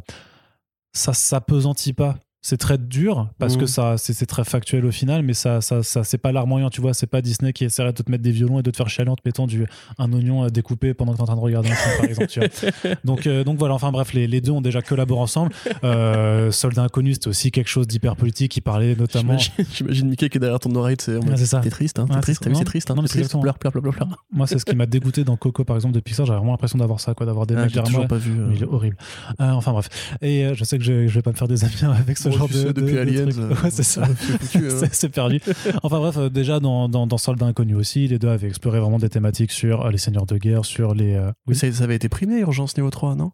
[0.93, 2.15] Ça s'apesantit pas.
[2.47, 6.03] C'est très dur parce que ça, c'est très factuel au final, mais ça, ça, ça
[6.03, 6.93] c'est pas larmoyant, tu vois.
[6.93, 9.09] C'est pas Disney qui essaierait de te mettre des violons et de te faire chialer
[9.09, 9.65] en te mettant du,
[9.97, 12.27] un oignon découpé pendant que t'es en train de regarder un film, par exemple.
[12.27, 12.95] Tu vois.
[13.03, 15.53] Donc, euh, donc voilà, enfin bref, les, les deux ont déjà collaboré ensemble.
[15.83, 19.37] Euh, Soldat Inconnu, c'était aussi quelque chose d'hyper politique qui parlait notamment.
[19.73, 21.61] J'imagine- Mickey qui est derrière ton oreille, c'est Ouais, c'est ça.
[21.61, 23.57] T'es triste, hein triste, c'est- non, c'est triste, hein non, mais T'es c'est triste, pleure,
[23.57, 24.23] pleure, pleure, pleure.
[24.31, 26.27] Moi, c'est ce qui m'a dégoûté dans Coco, par exemple, de Pixar.
[26.27, 28.07] J'avais vraiment l'impression d'avoir ça, quoi, d'avoir des Ah, mecs derrière moi.
[28.07, 28.31] pas vu.
[28.39, 28.97] euh, Mais il est horrible.
[29.39, 29.89] Enfin bref.
[30.21, 32.47] Et je sais que je, je vais pas me faire des amis avec ce genre
[32.47, 32.59] tu de.
[32.59, 33.37] sais, de- depuis de Aliens, trucs.
[33.37, 34.03] euh, Ouais, c'est ça.
[34.41, 34.87] c'est hein.
[34.91, 35.41] C'est- perdu.
[35.83, 38.99] Enfin bref, euh, déjà dans, dans, dans Soldat Inconnu aussi, les deux avaient exploré vraiment
[38.99, 41.13] des thématiques sur euh, les seigneurs de guerre, sur les.
[41.15, 43.31] euh, Mais ça, ça avait été primé, Urgence niveau 3, non?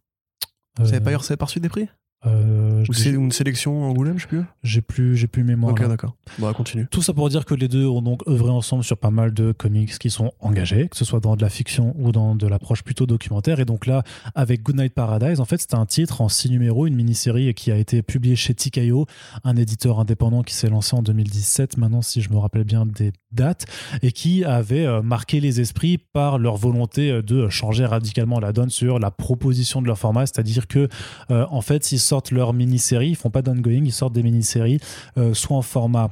[0.79, 1.87] Euh, pas, ça avait pas reçu des prix?
[2.27, 4.43] Euh, Ou c'est une sélection Angoulême, je sais plus.
[4.63, 5.73] j'ai plus, j'ai plus mémoire.
[5.73, 6.15] ok, d'accord.
[6.37, 6.87] Bon, continue.
[6.91, 9.51] Tout ça pour dire que les deux ont donc œuvré ensemble sur pas mal de
[9.51, 12.83] comics qui sont engagés, que ce soit dans de la fiction ou dans de l'approche
[12.83, 13.59] plutôt documentaire.
[13.59, 14.03] Et donc là,
[14.35, 17.77] avec Goodnight Paradise, en fait, c'était un titre en six numéros, une mini-série qui a
[17.77, 19.07] été publiée chez TKO,
[19.43, 23.13] un éditeur indépendant qui s'est lancé en 2017, maintenant si je me rappelle bien des
[23.31, 23.65] dates,
[24.01, 28.51] et qui avait euh, marqué les esprits par leur volonté euh, de changer radicalement la
[28.51, 30.87] donne sur la proposition de leur format, c'est-à-dire que
[31.31, 34.81] euh, en fait, ils sortent leur mini-série, ils font pas d'ongoing, ils sortent des mini-séries,
[35.17, 36.11] euh, soit en format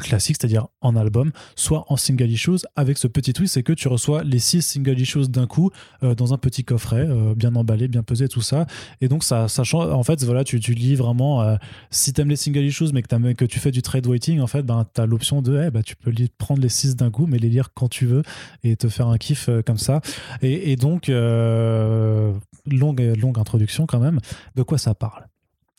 [0.00, 3.88] classique, c'est-à-dire en album, soit en single issues, avec ce petit twist, c'est que tu
[3.88, 5.70] reçois les six single issues d'un coup
[6.02, 8.66] euh, dans un petit coffret, euh, bien emballé, bien pesé, tout ça.
[9.00, 9.92] Et donc ça, change.
[9.92, 11.42] En fait, voilà, tu, lis vraiment.
[11.42, 11.56] euh,
[11.90, 14.86] si t'aimes les single issues, mais que, tu fais du trade waiting, en fait, ben
[14.92, 17.70] t'as l'option de, eh, bah, tu peux prendre les six d'un coup, mais les lire
[17.74, 18.22] quand tu veux
[18.62, 20.00] et te faire un kiff euh, comme ça.
[20.42, 22.32] Et, et donc euh,
[22.66, 24.20] longue longue introduction quand même.
[24.56, 25.26] De quoi ça parle?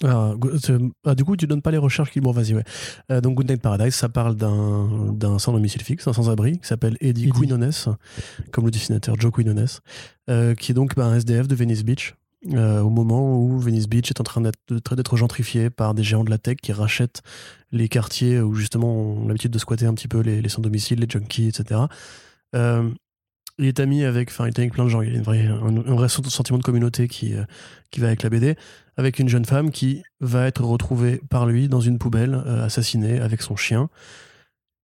[0.04, 0.34] Ah,
[1.06, 2.20] ah, du coup, tu donnes pas les recherches qui.
[2.20, 2.64] Bon, vas-y, ouais.
[3.12, 6.98] Euh, donc, Good Night Paradise, ça parle d'un sans domicile fixe, un sans-abri, qui s'appelle
[7.00, 7.32] Eddie Eddie.
[7.32, 7.96] Quinones,
[8.52, 9.68] comme le dessinateur Joe Quinones,
[10.30, 12.16] euh, qui est donc bah, un SDF de Venice Beach,
[12.54, 16.26] euh, au moment où Venice Beach est en train d'être d'être gentrifié par des géants
[16.26, 17.24] de la tech qui rachètent
[17.72, 21.00] les quartiers où justement on a l'habitude de squatter un petit peu les, les sans-domicile,
[21.00, 21.82] les junkies, etc.
[23.58, 25.02] Il est ami avec, enfin, il est avec plein de gens.
[25.02, 27.44] Il y a une vraie, un, un vrai sentiment de communauté qui, euh,
[27.90, 28.56] qui va avec la BD,
[28.98, 33.20] avec une jeune femme qui va être retrouvée par lui dans une poubelle, euh, assassinée
[33.20, 33.90] avec son chien.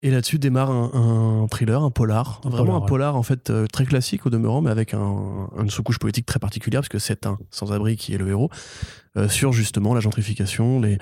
[0.03, 2.87] Et là-dessus démarre un, un thriller, un polar, Un vraiment polar, un ouais.
[2.89, 6.39] polar en fait euh, très classique au demeurant, mais avec un, une sous-couche politique très
[6.39, 8.51] particulière parce que c'est un sans-abri qui est le héros
[9.29, 10.99] sur justement la gentrification, les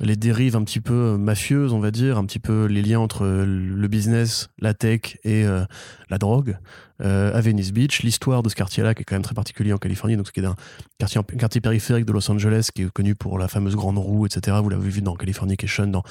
[0.00, 3.00] les dérives un petit peu euh, mafieuses, on va dire, un petit peu les liens
[3.00, 5.64] entre euh, le business, la tech et euh,
[6.10, 6.56] la drogue
[7.04, 8.04] à Venice Beach.
[8.04, 10.38] L'histoire de ce quartier-là, qui est quand même très particulier en Californie, donc ce qui
[10.38, 10.54] est un
[10.98, 14.24] quartier, un quartier périphérique de Los Angeles, qui est connu pour la fameuse grande roue,
[14.24, 14.58] etc.
[14.62, 16.04] Vous l'avez vu dans Californication, dans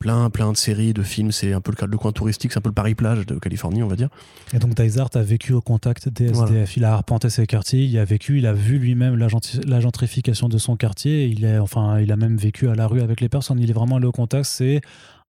[0.00, 1.30] plein, plein de séries, de films.
[1.30, 3.86] C'est un peu le, le coin touristique, c'est un peu le Paris-Plage de Californie, on
[3.86, 4.08] va dire.
[4.52, 6.36] Et donc Dysart a vécu au contact des SDF.
[6.48, 6.64] Voilà.
[6.76, 9.78] Il a arpenté ses quartiers, il a vécu, il a vu lui-même la, gentri- la
[9.78, 11.26] gentrification de son quartier.
[11.26, 13.60] Il est, enfin, il a même vécu à la rue avec les personnes.
[13.60, 14.46] Il est vraiment allé au contact.
[14.46, 14.80] C'est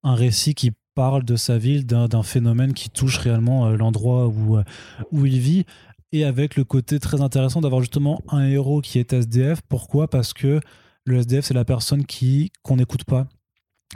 [0.04, 4.28] un récit qui parle de sa ville, d'un d'un phénomène qui touche réellement euh, l'endroit
[4.28, 4.64] où, euh,
[5.12, 5.66] où il vit.
[6.14, 9.62] Et avec le côté très intéressant d'avoir justement un héros qui est SDF.
[9.70, 10.10] Pourquoi?
[10.10, 10.60] Parce que
[11.06, 13.28] le SDF, c'est la personne qui qu'on n'écoute pas.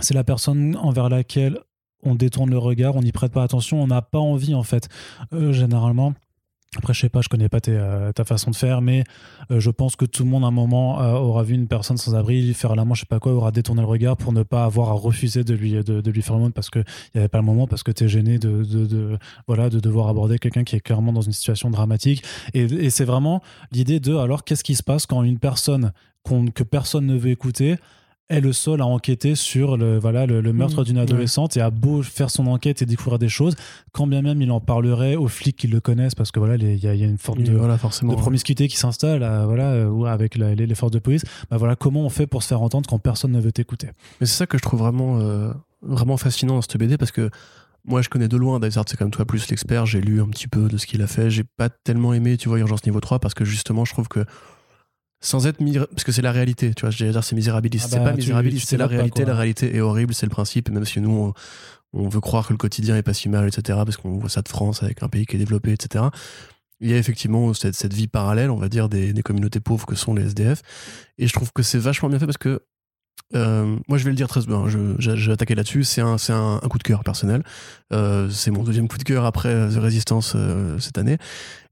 [0.02, 1.60] C'est la personne envers laquelle
[2.06, 4.88] on détourne le regard, on n'y prête pas attention, on n'a pas envie en fait.
[5.34, 6.14] Euh, généralement,
[6.78, 9.04] après je sais pas, je connais pas euh, ta façon de faire, mais
[9.50, 12.14] euh, je pense que tout le monde à un moment aura vu une personne sans
[12.16, 14.66] abri faire la manche, je sais pas quoi, aura détourné le regard pour ne pas
[14.66, 15.72] avoir à refuser de lui,
[16.22, 16.86] faire le monde parce qu'il
[17.16, 19.18] n'y avait pas le moment, parce que tu es gêné de,
[19.48, 22.24] voilà, de devoir aborder quelqu'un qui est clairement dans une situation dramatique.
[22.54, 23.42] Et, c'est vraiment
[23.72, 25.92] l'idée de alors qu'est-ce qui se passe quand une personne
[26.54, 27.78] que personne ne veut écouter
[28.30, 31.62] est le seul à enquêter sur le, voilà, le, le meurtre Mmh, d'une adolescente et
[31.62, 33.56] a beau faire son enquête et découvrir des choses,
[33.92, 36.84] quand bien même il en parlerait aux flics qui le connaissent, parce que voilà, il
[36.84, 38.14] y, a- y a une forme de, voilà, forcément.
[38.14, 41.22] de promiscuité qui s'installe euh, voilà, euh, ou avec la- les, les forces de police.
[41.52, 43.90] Bah voilà, comment on fait pour se faire entendre quand personne ne veut t'écouter?
[44.20, 45.52] Mais c'est ça que je trouve vraiment, euh,
[45.84, 47.30] vraiment fascinant dans cette BD parce que
[47.88, 50.48] moi je connais de loin Dysart, c'est comme toi plus l'expert, j'ai lu un petit
[50.48, 53.20] peu de ce qu'il a fait, j'ai pas tellement aimé, tu vois, Urgence niveau 3
[53.20, 54.26] parce que justement je trouve que
[55.22, 55.58] sans être
[55.90, 58.12] parce que c'est la réalité, tu vois, je vais dire c'est misérabiliste, Ah c'est bah,
[58.12, 61.00] pas misérabiliste, c'est la pas, réalité, la réalité est horrible, c'est le principe, même si
[61.02, 61.34] nous on,
[61.94, 64.42] on veut croire que le quotidien est pas si mal, etc., parce qu'on voit ça
[64.42, 66.06] de France avec un pays qui est développé, etc.
[66.82, 69.86] Il y a effectivement cette, cette vie parallèle, on va dire, des, des communautés pauvres
[69.86, 70.62] que sont les SDF.
[71.18, 72.64] Et je trouve que c'est vachement bien fait parce que
[73.34, 74.66] euh, moi, je vais le dire très bien.
[75.00, 75.84] J'ai, attaqué là-dessus.
[75.84, 77.44] C'est un, un, un coup de cœur personnel.
[77.92, 80.36] Euh, c'est mon deuxième coup de cœur après euh, The Resistance
[80.80, 81.18] cette année.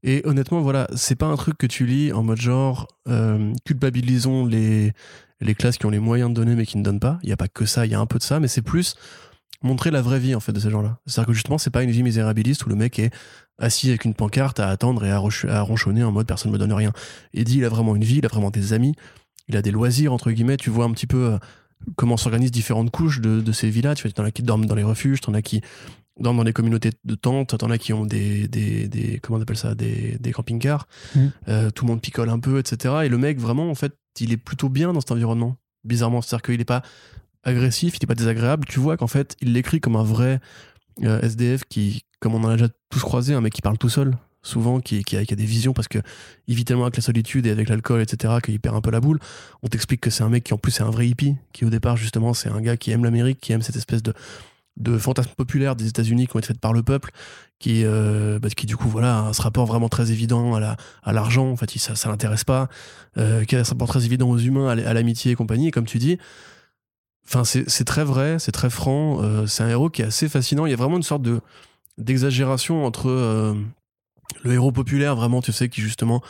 [0.02, 2.88] Et honnêtement, voilà, c'est pas un truc que tu lis en mode genre
[3.64, 4.92] culpabilisons les
[5.40, 7.18] les classes qui ont les moyens de donner mais qui ne donnent pas.
[7.22, 7.86] Il y a pas que ça.
[7.86, 8.96] Il y a un peu de ça, mais c'est plus
[9.62, 10.98] montrer la vraie vie en fait de ces gens-là.
[11.06, 13.10] C'est-à-dire que justement, c'est pas une vie misérabiliste où le mec est
[13.58, 16.92] assis avec une pancarte à attendre et à, ronchonner en mode personne me donne rien.
[17.32, 18.94] Eddie, il a vraiment une vie, il a vraiment des amis,
[19.48, 20.56] il a des loisirs, entre guillemets.
[20.56, 21.38] Tu vois un petit peu euh,
[21.96, 23.94] comment s'organisent différentes couches de, de ces villas.
[23.94, 25.60] Tu vois, t'en as qui dorment dans les refuges, t'en as qui
[26.18, 29.42] dorment dans les communautés de tentes, t'en as qui ont des, des, des comment on
[29.42, 30.86] appelle ça, des, des camping-cars.
[31.14, 31.32] Mhm.
[31.48, 32.94] Euh, tout le monde picole un peu, etc.
[33.04, 35.56] Et le mec, vraiment, en fait, il est plutôt bien dans cet environnement.
[35.84, 36.82] Bizarrement, c'est-à-dire qu'il est pas
[37.42, 38.66] agressif, il est pas désagréable.
[38.66, 40.40] Tu vois qu'en fait, il l'écrit comme un vrai
[41.02, 43.88] euh, SDF qui, comme on en a déjà tous croisé, un mec qui parle tout
[43.90, 45.98] seul, souvent, qui, a, des visions parce que
[46.48, 49.18] avec la solitude et avec l'alcool, etc., qu'il perd un peu la boule.
[49.62, 51.70] On t'explique que c'est un mec qui, en plus, est un vrai hippie, qui au
[51.70, 54.12] départ, justement, c'est un gars qui aime l'Amérique, qui aime cette espèce de,
[54.76, 57.10] de fantasmes populaires des États-Unis qui ont été faites par le peuple,
[57.58, 61.50] qui, euh, bah, qui du coup voilà a ce rapport vraiment très évident à l'argent.
[61.50, 62.68] En fait, ça ça l'intéresse pas,
[63.16, 65.68] euh, qui a ce rapport très évident aux humains, à l'amitié et compagnie.
[65.68, 66.18] Et comme tu dis,
[67.26, 69.22] enfin c'est très vrai, c'est très franc.
[69.22, 70.66] Euh, c'est un héros qui est assez fascinant.
[70.66, 71.40] Il y a vraiment une sorte de
[71.98, 73.54] d'exagération entre euh,
[74.42, 76.22] le héros populaire vraiment, tu sais, qui justement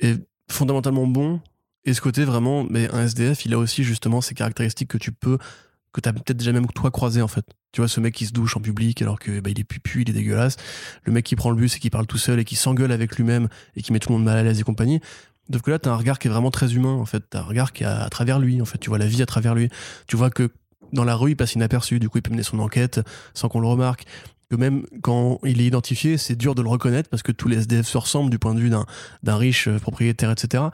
[0.00, 1.40] est fondamentalement bon
[1.84, 5.12] et ce côté vraiment, mais un SDF, il a aussi justement ces caractéristiques que tu
[5.12, 5.38] peux
[5.92, 7.44] que t'as peut-être déjà même toi croisé en fait.
[7.72, 10.02] Tu vois ce mec qui se douche en public alors que bah, il est pupu,
[10.02, 10.56] il est dégueulasse.
[11.04, 13.16] Le mec qui prend le bus et qui parle tout seul et qui s'engueule avec
[13.16, 15.00] lui-même et qui met tout le monde mal à l'aise et compagnie.
[15.52, 17.24] Sauf que là, t'as un regard qui est vraiment très humain en fait.
[17.28, 18.78] T'as un regard qui est à, travers lui en fait.
[18.78, 19.68] Tu vois la vie à travers lui.
[20.06, 20.50] Tu vois que
[20.92, 21.98] dans la rue, il passe inaperçu.
[21.98, 23.00] Du coup, il peut mener son enquête
[23.34, 24.04] sans qu'on le remarque.
[24.52, 27.56] Que même quand il est identifié, c'est dur de le reconnaître parce que tous les
[27.56, 30.64] SDF se ressemblent du point de vue d'un riche euh, propriétaire, etc.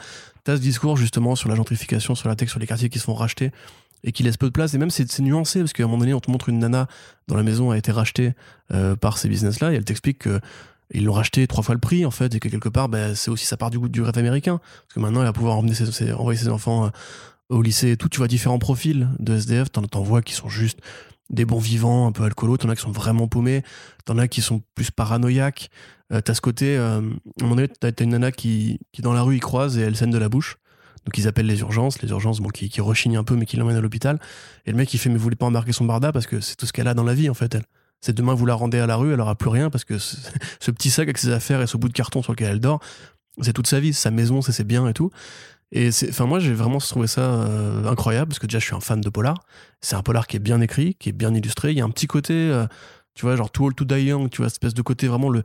[0.43, 3.05] T'as ce discours justement sur la gentrification, sur la tech, sur les quartiers qui se
[3.05, 3.53] font racheter
[4.03, 4.75] et qui laisse peu de place.
[4.75, 6.89] Et même, c'est nuancé, parce qu'à un moment donné, on te montre une nana
[7.29, 8.33] dont la maison a été rachetée
[8.73, 10.41] euh, par ces business-là, et elle t'explique que
[10.93, 13.31] ils l'ont racheté trois fois le prix, en fait, et que quelque part, bah, c'est
[13.31, 14.59] aussi ça part du du rêve américain.
[14.59, 16.91] Parce que maintenant, il va pouvoir ses, envoyer ses enfants euh,
[17.49, 18.09] au lycée et tout.
[18.09, 20.81] Tu vois différents profils de SDF, t'en vois qui sont juste
[21.31, 23.63] des bons vivants, un peu alcoolos, t'en as qui sont vraiment paumés,
[24.05, 25.71] t'en as qui sont plus paranoïaques.
[26.13, 27.03] Euh, t'as ce côté, à un
[27.41, 30.11] moment donné, t'as une nana qui, qui dans la rue, il croise et elle scène
[30.11, 30.57] de la bouche.
[31.05, 33.57] Donc ils appellent les urgences, les urgences bon, qui, qui rechignent un peu mais qui
[33.57, 34.19] l'emmènent à l'hôpital.
[34.67, 36.55] Et le mec il fait mais vous voulez pas embarquer son barda parce que c'est
[36.55, 37.65] tout ce qu'elle a dans la vie en fait elle.
[38.01, 40.71] C'est demain vous la rendez à la rue, elle aura plus rien parce que ce
[40.71, 42.81] petit sac avec ses affaires et ce bout de carton sur lequel elle dort,
[43.41, 45.11] c'est toute sa vie, sa maison, c'est ses biens et tout.
[45.71, 48.81] Et enfin moi j'ai vraiment trouvé ça euh, incroyable parce que déjà je suis un
[48.81, 49.43] fan de polar.
[49.81, 51.73] C'est un polar qui est bien écrit, qui est bien illustré.
[51.73, 52.67] Il y a un petit côté, euh,
[53.15, 55.43] tu vois, genre Too Old to Die Young, tu vois, espèce de côté vraiment le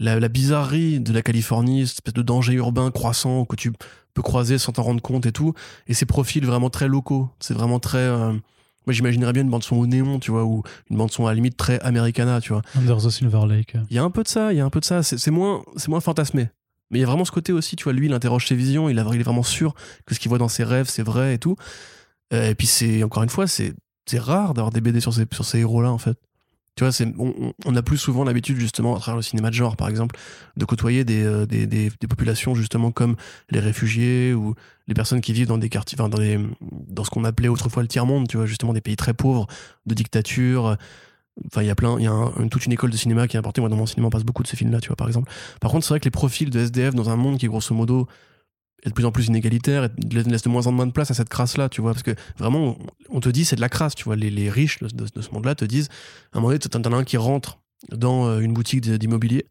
[0.00, 3.72] la, bizarrerie de la Californie, cette espèce de danger urbain croissant que tu
[4.14, 5.54] peux croiser sans t'en rendre compte et tout.
[5.86, 7.28] Et ces profils vraiment très locaux.
[7.38, 7.98] C'est vraiment très.
[7.98, 8.32] Euh,
[8.86, 11.56] moi, j'imaginerais bien une bande-son au néon, tu vois, ou une bande-son à la limite
[11.56, 12.62] très americana, tu vois.
[12.74, 13.76] Under the Silver Lake.
[13.90, 15.02] Il y a un peu de ça, il y a un peu de ça.
[15.02, 16.48] C'est moins, moins fantasmé.
[16.90, 18.88] Mais il y a vraiment ce côté aussi, tu vois, lui, il interroge ses visions,
[18.88, 19.74] il, il est vraiment sûr
[20.06, 21.56] que ce qu'il voit dans ses rêves, c'est vrai et tout.
[22.32, 23.74] Euh, et puis, c'est, encore une fois, c'est
[24.14, 26.18] rare d'avoir des BD sur ces, sur ces héros-là, en fait.
[26.76, 29.76] Tu vois, on, on, a plus souvent l'habitude, justement, à travers le cinéma de genre,
[29.76, 30.16] par exemple,
[30.56, 33.16] de côtoyer des, euh, des, des, populations, justement, comme
[33.50, 34.54] les réfugiés ou
[34.88, 37.88] les personnes qui vivent dans des quartiers, dans, des, dans ce qu'on appelait autrefois le
[37.88, 39.46] tiers-monde, tu vois, justement, des pays très pauvres,
[39.86, 40.76] de dictature.
[41.46, 43.38] Enfin, il y a plein, il y a toute une école de cinéma qui est
[43.38, 43.60] importée.
[43.60, 45.30] Moi, dans mon cinéma, on passe beaucoup de ces films-là, tu vois, par exemple.
[45.60, 48.06] Par contre, c'est vrai que les profils de SDF dans un monde qui grosso modo
[48.82, 51.14] est de plus en plus inégalitaire et laisse de moins en moins de place à
[51.14, 51.92] cette crasse-là, tu vois.
[51.92, 52.78] Parce que vraiment,
[53.08, 54.16] on te dit c'est de la crasse, tu vois.
[54.16, 55.88] Les, les riches de, ce monde-là te disent,
[56.32, 57.60] à un moment donné, t'en as un qui rentre
[57.90, 59.46] dans euh, une boutique d'immobilier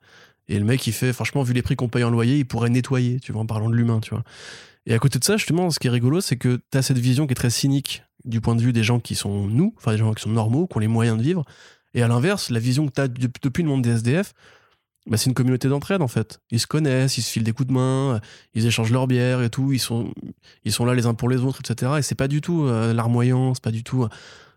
[0.49, 2.71] et le mec, il fait, franchement, vu les prix qu'on paye en loyer, il pourrait
[2.71, 4.23] nettoyer, tu vois, en parlant de l'humain, tu vois.
[4.87, 6.97] Et à côté de ça, justement, ce qui est rigolo, c'est que tu as cette
[6.97, 9.91] vision qui est très cynique du point de vue des gens qui sont nous, enfin
[9.91, 11.45] des gens qui sont normaux, qui ont les moyens de vivre.
[11.93, 14.33] Et à l'inverse, la vision que tu as depuis le monde des SDF,
[15.07, 16.39] bah, c'est une communauté d'entraide en fait.
[16.51, 18.19] Ils se connaissent, ils se filent des coups de main,
[18.53, 20.13] ils échangent leur bière et tout, ils sont,
[20.65, 21.93] ils sont là les uns pour les autres, etc.
[21.97, 24.07] Et c'est pas du tout euh, larmoyant, c'est pas du tout,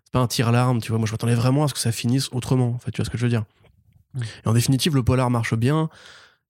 [0.04, 0.98] c'est pas un tir-larme, tu vois.
[0.98, 3.10] Moi je m'attendais vraiment à ce que ça finisse autrement, en fait, tu vois ce
[3.10, 3.44] que je veux dire.
[4.44, 5.88] Et en définitive, le polar marche bien.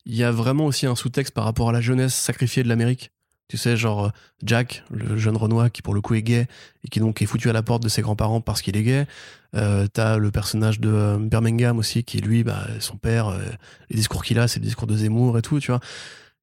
[0.05, 3.12] Il y a vraiment aussi un sous-texte par rapport à la jeunesse sacrifiée de l'Amérique.
[3.53, 4.09] Tu sais, genre euh,
[4.43, 6.47] Jack, le jeune Renoir qui pour le coup est gay
[6.85, 9.07] et qui donc est foutu à la porte de ses grands-parents parce qu'il est gay.
[9.55, 13.43] Euh, T'as le personnage de euh, Birmingham aussi qui lui, bah, son père, euh,
[13.91, 15.81] les discours qu'il a, c'est le discours de Zemmour et tout, tu vois.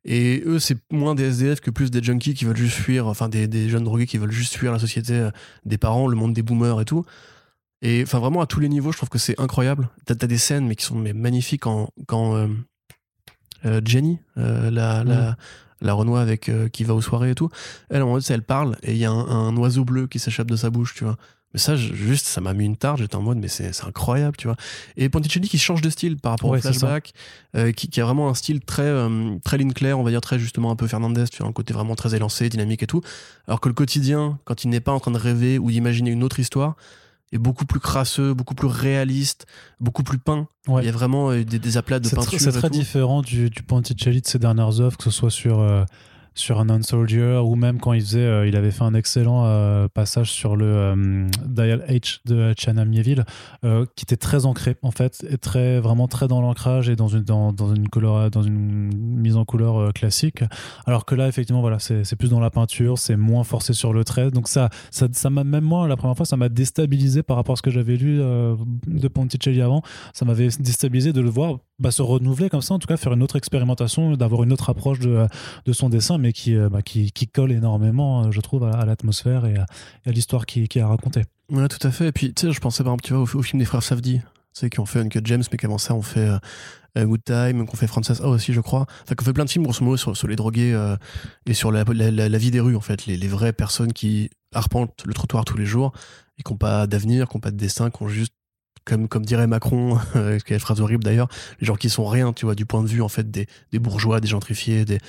[0.06, 3.28] Et eux, c'est moins des SDF que plus des junkies qui veulent juste fuir, enfin
[3.28, 5.30] des, des jeunes drogués qui veulent juste fuir la société
[5.66, 7.08] des parents, le monde des boomers et tout.
[7.82, 9.90] Et enfin vraiment à tous les niveaux, je trouve que c'est incroyable.
[10.06, 12.48] T'as as des scènes mais qui sont mais magnifiques quand, quand
[13.84, 15.38] Jenny, la, mm la
[15.82, 17.50] Renoir avec euh, qui va aux soirées et tout.
[17.90, 20.70] Elle, en elle parle et il y a un, oiseau bleu qui s'échappe de sa
[20.70, 21.18] bouche, tu vois.
[21.54, 23.00] Mais ça, juste, ça m'a mis une tarte.
[23.00, 24.56] J'étais en mode, mais c'est incroyable, tu vois.
[24.98, 27.12] Et Ponticelli qui change de style par rapport au flashback,
[27.56, 30.38] euh, qui, a vraiment un style très, euh, très ligne claire, on va dire très
[30.38, 33.02] justement un peu Fernandez, tu vois, un côté vraiment très élancé, dynamique et tout.
[33.48, 36.24] Alors que le quotidien, quand il n'est pas en train de rêver ou d'imaginer une
[36.24, 36.76] autre histoire,
[37.32, 39.46] est beaucoup plus crasseux, beaucoup plus réaliste,
[39.80, 40.48] beaucoup plus peint.
[40.68, 42.40] Il y a vraiment euh, des, aplats de peinture.
[42.40, 45.84] C'est très différent du, du Ponticelli de ces dernières œuvres, que ce soit sur euh,
[46.40, 49.88] sur un Non-Soldier ou même quand il faisait, euh, il avait fait un excellent euh,
[49.88, 53.26] passage sur le euh, Dial H de Chana Mieville
[53.96, 57.24] qui était très ancré en fait, et très vraiment très dans l'ancrage et dans une
[57.24, 60.44] dans, une couleur, dans une mise en couleur classique.
[60.86, 64.04] Alors que là effectivement voilà, c'est plus dans la peinture, c'est moins forcé sur le
[64.04, 67.54] trait, donc ça ça m'a même moi la première fois ça m'a déstabilisé par rapport
[67.54, 69.82] à ce que j'avais lu de Ponticelli avant,
[70.14, 73.14] ça m'avait déstabilisé de le voir bah, se renouveler comme ça, en tout cas faire
[73.14, 75.28] une autre expérimentation, d'avoir une autre approche de,
[75.66, 79.56] de son dessin, mais qui, bah, qui, qui, colle énormément, je trouve, à, l'atmosphère et
[79.58, 79.66] à,
[80.12, 81.24] l'histoire qu'il qui a racontée.
[81.52, 82.08] Ouais, tout à fait.
[82.08, 84.22] Et puis, tu sais, je pensais par exemple, tu vois, au, film des frères Safdie,
[84.58, 86.30] tu qui ont fait Uncut James, mais qu'avant ça, on fait
[86.98, 88.86] euh, Good Time, qu'on fait Frances A aussi, je crois.
[89.04, 90.96] Enfin, qu'on fait plein de films, grosso modo, sur, sur les drogués euh,
[91.46, 93.06] et sur la, la, vie des rues, en fait.
[93.06, 95.92] Les, les, vraies personnes qui arpentent le trottoir tous les jours
[96.38, 98.34] et qui n'ont pas d'avenir, qui n'ont pas de destin, qui ont juste
[98.90, 101.30] comme, comme dirait Macron, euh, qui est une phrase horrible d'ailleurs,
[101.62, 103.80] les gens qui sont rien, tu vois, du point de vue en fait des, des
[103.80, 105.00] bourgeois, des gentrifiés, des,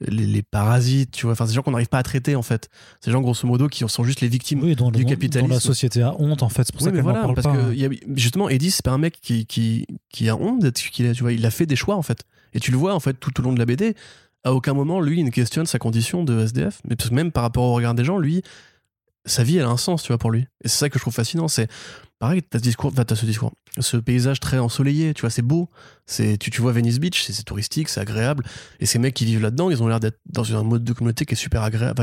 [0.00, 2.68] les, parasites, tu vois, enfin, ces gens qu'on n'arrive pas à traiter en fait.
[3.00, 5.48] Ces gens grosso modo qui sont juste les victimes du capitalisme.
[5.48, 7.56] Dont la société a honte en fait, c'est pour ça qu'on voilà, parle parce pas.
[7.56, 10.78] Que y a, justement, Eddie, c'est pas un mec qui, qui, qui a honte d'être
[10.78, 12.24] qu'il tu vois, il a fait des choix en fait.
[12.52, 13.94] Et tu le vois en fait tout au long de la BD.
[14.44, 16.80] À aucun moment, lui, il ne questionne sa condition de SDF.
[16.88, 18.42] Mais parce que même par rapport au regard des gens, lui,
[19.26, 20.46] sa vie, elle a un sens, tu vois, pour lui.
[20.64, 21.48] Et c'est ça que je trouve fascinant.
[21.48, 21.68] C'est
[22.18, 25.68] pareil, t'as ce discours, as ce discours, ce paysage très ensoleillé, tu vois, c'est beau.
[26.06, 28.44] C'est, tu, tu vois Venice Beach, c'est touristique, c'est agréable.
[28.80, 31.26] Et ces mecs qui vivent là-dedans, ils ont l'air d'être dans un mode de communauté
[31.26, 32.02] qui est super agréable.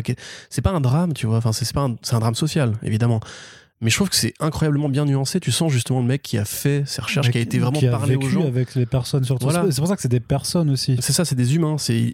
[0.49, 1.37] c'est pas un drame, tu vois.
[1.37, 3.21] Enfin, c'est pas, c'est un drame social, évidemment.
[3.83, 5.39] Mais je trouve que c'est incroyablement bien nuancé.
[5.39, 7.87] Tu sens justement le mec qui a fait ses recherches, qui a été vraiment qui
[7.87, 8.47] a parlé vécu aux gens.
[8.47, 9.45] avec les personnes surtout.
[9.45, 9.65] Voilà.
[9.69, 10.97] C'est pour ça que c'est des personnes aussi.
[11.01, 11.77] C'est ça, c'est des humains.
[11.77, 12.13] C'est,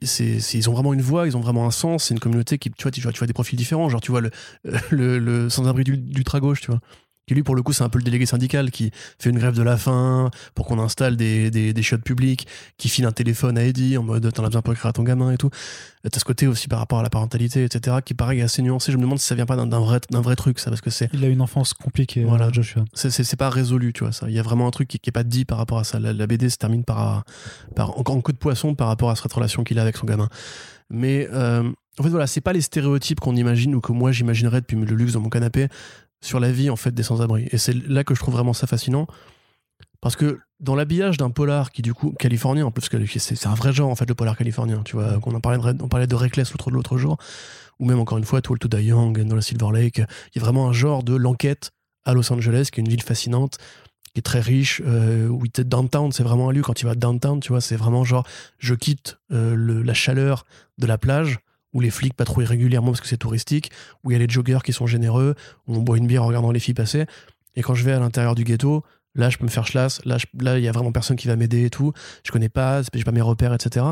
[0.54, 2.06] ils ont vraiment une voix, ils ont vraiment un sens.
[2.06, 3.88] C'est une communauté qui, tu vois, tu vois, tu vois des profils différents.
[3.88, 4.32] Genre, tu vois le,
[4.90, 6.80] le, le sans-abri d'ultra-gauche, tu vois
[7.30, 9.56] qui lui pour le coup c'est un peu le délégué syndical qui fait une grève
[9.56, 13.56] de la faim pour qu'on installe des, des, des chiottes publiques, qui file un téléphone
[13.56, 15.52] à Eddie en mode t'en as besoin pour écrire à ton gamin et tout.
[16.10, 18.92] T'as ce côté aussi par rapport à la parentalité, etc., qui pareil est assez nuancé.
[18.92, 21.10] Je me demande si ça vient pas d'un vrai, vrai truc, ça, parce que c'est.
[21.14, 22.48] Il a une enfance compliquée, voilà.
[22.48, 22.86] Euh, Joshua.
[22.94, 24.30] C'est pas résolu, tu vois, ça.
[24.30, 26.00] Il y a vraiment un truc qui, qui est pas dit par rapport à ça.
[26.00, 27.26] La, BD se termine par,
[27.76, 30.06] par encore un coup de poisson par rapport à cette relation qu'il a avec son
[30.06, 30.30] gamin.
[30.90, 31.70] Mais euh,
[32.00, 34.96] en fait, voilà, c'est pas les stéréotypes qu'on imagine ou que moi j'imaginerais depuis le
[34.96, 35.68] luxe dans mon canapé
[36.22, 37.48] sur la vie en fait des sans-abri.
[37.52, 39.08] Et c'est là que je trouve vraiment ça fascinant.
[40.02, 43.54] Parce que dans l'habillage d'un polar qui du coup californien en plus que c'est un
[43.54, 46.08] vrai genre en fait le polar californien tu vois qu'on en parlait de, on parlait
[46.08, 47.18] de Reckless l'autre jour
[47.80, 50.40] ou même encore une fois Tool to Die Young dans la Silver Lake il y
[50.40, 51.72] a vraiment un genre de l'enquête
[52.06, 53.58] à Los Angeles qui est une ville fascinante
[54.14, 56.96] qui est très riche euh, où il downtown c'est vraiment un lieu quand tu vas
[56.96, 58.26] downtown tu vois c'est vraiment genre
[58.58, 60.46] je quitte euh, le, la chaleur
[60.78, 61.40] de la plage
[61.74, 63.72] où les flics patrouillent régulièrement parce que c'est touristique,
[64.04, 65.36] où il y a les joggers qui sont généreux,
[65.68, 67.06] où on boit une bière en regardant les filles passer.
[67.56, 68.84] Et quand je vais à l'intérieur du ghetto,
[69.16, 71.36] là, je peux me faire chlasse, là, là, il y a vraiment personne qui va
[71.36, 71.94] m'aider et tout.
[72.24, 73.86] Je connais pas, j'ai pas mes repères, etc.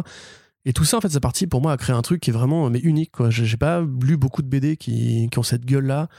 [0.65, 2.33] Et tout ça, en fait, c'est parti pour moi à créer un truc qui est
[2.33, 3.11] vraiment mais unique.
[3.11, 3.29] Quoi.
[3.29, 6.09] J'ai pas lu beaucoup de BD qui, qui ont cette gueule-là,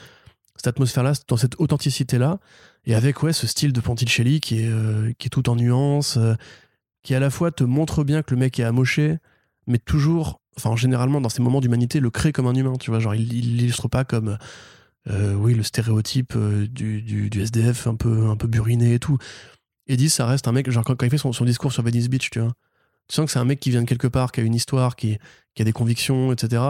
[0.57, 2.39] cette atmosphère-là, dans cette authenticité-là.
[2.87, 6.17] Et avec ouais, ce style de Ponticelli qui est, euh, qui est tout en nuances,
[6.17, 6.35] euh,
[7.03, 9.19] qui à la fois te montre bien que le mec est amoché,
[9.67, 13.01] mais toujours enfin généralement dans ces moments d'humanité, le crée comme un humain, tu vois,
[13.01, 14.39] genre il l'illustre pas comme
[15.09, 19.19] euh, oui le stéréotype euh, du, du, SDF un peu un peu buriné et tout.
[19.87, 22.31] Eddie, ça reste un mec, genre quand, il fait son, son, discours sur Venice Beach,
[22.31, 22.53] tu vois,
[23.09, 24.97] tu sens que c'est un mec qui vient de quelque part, qui a une histoire,
[24.97, 25.19] qui,
[25.55, 26.63] qui a des convictions, etc.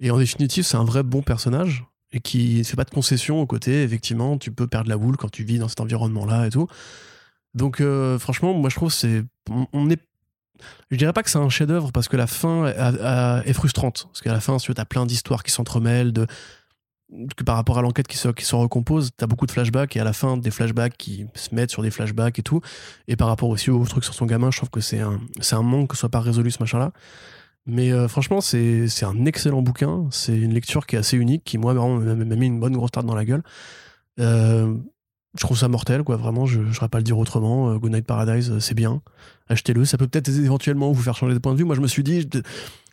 [0.00, 3.40] Et en définitive, c'est un vrai bon personnage et qui ne fait pas de concessions
[3.40, 6.50] au côté, effectivement, tu peux perdre la boule quand tu vis dans cet environnement-là et
[6.50, 6.66] tout.
[7.54, 9.24] Donc, euh, franchement, moi, je trouve c'est
[9.72, 10.00] on est
[10.90, 14.06] je dirais pas que c'est un chef-d'œuvre parce que la fin est frustrante.
[14.06, 16.12] Parce qu'à la fin, tu as plein d'histoires qui s'entremêlent,
[17.36, 20.04] que par rapport à l'enquête qui se, recompose, tu as beaucoup de flashbacks et à
[20.04, 22.60] la fin, des flashbacks qui se mettent sur des flashbacks et tout.
[23.06, 25.20] Et par rapport aussi au truc sur son gamin, je trouve que c'est un,
[25.52, 26.92] un manque que ce soit pas résolu ce machin-là.
[27.66, 30.06] Mais euh, franchement, c'est un excellent bouquin.
[30.10, 33.06] C'est une lecture qui est assez unique, qui, moi, m'a mis une bonne grosse tarte
[33.06, 33.42] dans la gueule.
[34.20, 34.74] Euh,
[35.34, 36.16] je trouve ça mortel, quoi.
[36.16, 37.70] Vraiment, je ne saurais pas le dire autrement.
[37.70, 39.02] Euh, Good Night Paradise, euh, c'est bien.
[39.48, 39.84] Achetez-le.
[39.84, 41.64] Ça peut peut-être éventuellement vous faire changer de point de vue.
[41.64, 42.42] Moi, je me suis dit, tu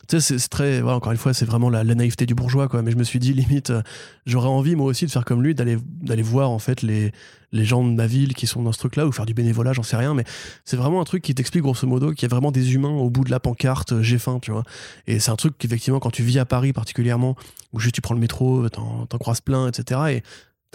[0.07, 0.81] sais, c'est très.
[0.81, 2.81] encore une fois, c'est vraiment la, naïveté du bourgeois, quoi.
[2.81, 3.81] Mais je me suis dit, limite, euh,
[4.25, 5.77] j'aurais envie, moi aussi, de faire comme lui, d'aller
[6.21, 7.13] voir, en fait, les,
[7.53, 9.83] les gens de ma ville qui sont dans ce truc-là, ou faire du bénévolat, j'en
[9.83, 10.13] sais rien.
[10.13, 10.25] Mais
[10.65, 13.09] c'est vraiment un truc qui t'explique, grosso modo, qu'il y a vraiment des humains au
[13.09, 14.63] bout de la pancarte, j'ai faim, tu vois.
[15.07, 17.37] Et c'est un truc qu'effectivement, quand tu vis à Paris, particulièrement,
[17.71, 20.01] où juste tu prends le métro, t'en croises plein, etc.
[20.09, 20.23] Et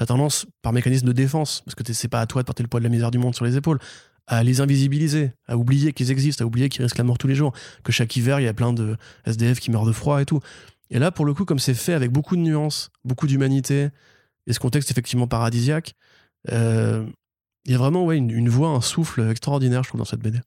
[0.00, 2.70] t'as tendance, par mécanisme de défense, parce que c'est pas à toi de porter le
[2.70, 3.78] poids de la misère du monde sur les épaules,
[4.26, 7.34] à les invisibiliser, à oublier qu'ils existent, à oublier qu'ils risquent la mort tous les
[7.34, 7.52] jours,
[7.84, 8.96] que chaque hiver, il y a plein de
[9.26, 10.40] SDF qui meurent de froid et tout.
[10.88, 13.90] Et là, pour le coup, comme c'est fait avec beaucoup de nuances, beaucoup d'humanité,
[14.46, 15.92] et ce contexte effectivement paradisiaque,
[16.50, 17.04] euh,
[17.66, 20.22] il y a vraiment ouais, une, une, voix, un souffle extraordinaire, je trouve, dans cette
[20.22, 20.40] BD.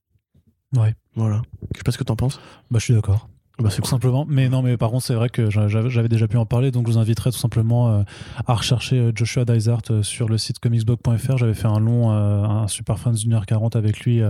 [0.75, 0.95] Ouais.
[1.13, 1.43] Voilà.
[1.73, 2.39] Je sais pas ce que t'en penses.
[2.71, 3.29] Bah, je suis d'accord.
[3.59, 4.25] Bah, tout simplement.
[4.27, 6.93] Mais non, mais par contre, c'est vrai que j'avais déjà pu en parler, donc je
[6.93, 8.03] vous inviterai tout simplement euh,
[8.47, 11.37] à rechercher euh, Joshua Dysart euh, sur le site comicsblog.fr.
[11.37, 14.21] J'avais fait un long, un super fan d'une heure 40 avec lui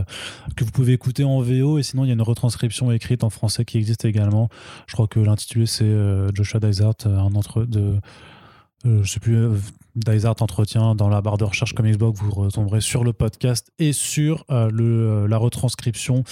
[0.57, 3.29] que vous pouvez écouter en VO, et sinon il y a une retranscription écrite en
[3.29, 4.49] français qui existe également.
[4.87, 5.91] Je crois que l'intitulé c'est
[6.33, 7.95] Joshua Dysart, un entre de,
[8.85, 9.47] je sais plus
[9.95, 13.71] Dice Art Entretien, dans la barre de recherche comme Xbox, vous retomberez sur le podcast
[13.79, 16.23] et sur euh, le, la retranscription.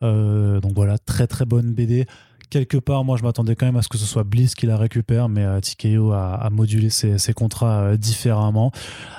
[0.00, 2.06] donc voilà, très très bonne BD
[2.50, 4.76] quelque part, moi, je m'attendais quand même à ce que ce soit Bliss qui la
[4.76, 8.72] récupère, mais euh, TKO a, modulé ses, contrats différemment.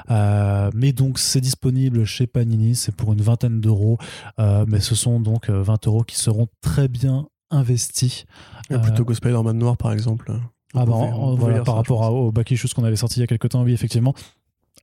[0.09, 3.97] mais donc, c'est disponible chez Panini, c'est pour une vingtaine d'euros,
[4.37, 8.25] mais ce sont donc 20 euros qui seront très bien investis.
[8.69, 10.33] plutôt que Spider-Man Noir, par exemple.
[10.75, 13.49] Ah bah, voilà, par rapport au Back Issues qu'on avait sorti il y a quelques
[13.49, 14.13] temps, oui, effectivement.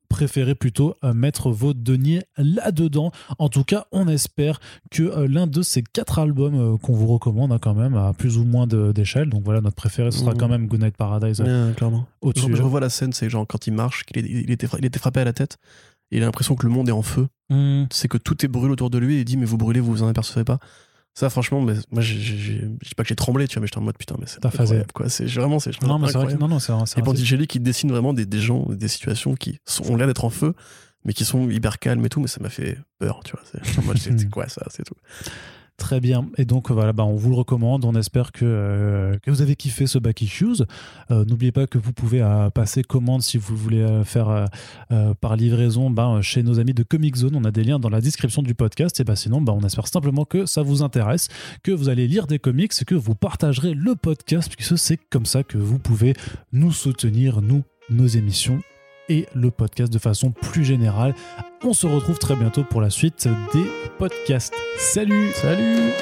[0.08, 3.12] Préférez plutôt euh, mettre vos deniers là-dedans.
[3.38, 7.06] En tout cas, on espère que euh, l'un de ces quatre albums euh, qu'on vous
[7.06, 9.30] recommande hein, quand même à plus ou moins d'échelle.
[9.30, 10.38] Donc voilà, notre préféré, ce sera mmh.
[10.38, 11.42] quand même Goodnight Paradise.
[11.76, 12.06] clairement.
[12.22, 15.20] Je, revois la scène, c'est genre quand il marche, qu'il il était, il était frappé
[15.20, 15.58] à la tête.
[16.12, 17.26] Et il a l'impression que le monde est en feu.
[17.50, 17.84] Mmh.
[17.90, 19.92] C'est que tout est brûlé autour de lui et il dit mais vous brûlez, vous
[19.92, 20.58] vous en apercevez pas.
[21.16, 23.82] Ça, franchement, mais, moi, je dis pas que j'ai tremblé, tu vois, mais j'étais en
[23.82, 25.08] mode putain, mais c'est incroyable, quoi.
[25.08, 27.90] C'est vraiment, c'est Non, mais c'est vrai que, non, non, c'est Et Ponticelli qui dessine
[27.90, 30.52] vraiment des, des gens, des situations qui sont, ont l'air d'être en feu,
[31.06, 33.40] mais qui sont hyper calmes et tout, mais ça m'a fait peur, tu vois.
[33.50, 34.94] C'est quoi ça, c'est tout.
[35.76, 36.26] Très bien.
[36.38, 37.84] Et donc voilà, bah, on vous le recommande.
[37.84, 40.62] On espère que, euh, vous avez kiffé ce Back Issues.
[41.10, 44.46] Euh, n'oubliez pas que vous pouvez euh, passer commande si vous voulez faire
[45.20, 47.36] par livraison bah, chez nos amis de Comic Zone.
[47.36, 48.98] On a des liens dans la description du podcast.
[49.00, 51.28] Et bah, sinon, bah, on espère simplement que ça vous intéresse,
[51.62, 55.42] que vous allez lire des comics, que vous partagerez le podcast, puisque c'est comme ça
[55.42, 56.14] que vous pouvez
[56.52, 58.60] nous soutenir, nous, nos émissions
[59.08, 61.14] et le podcast de façon plus générale.
[61.62, 63.64] On se retrouve très bientôt pour la suite des
[63.98, 64.54] podcasts.
[64.78, 65.92] Salut Salut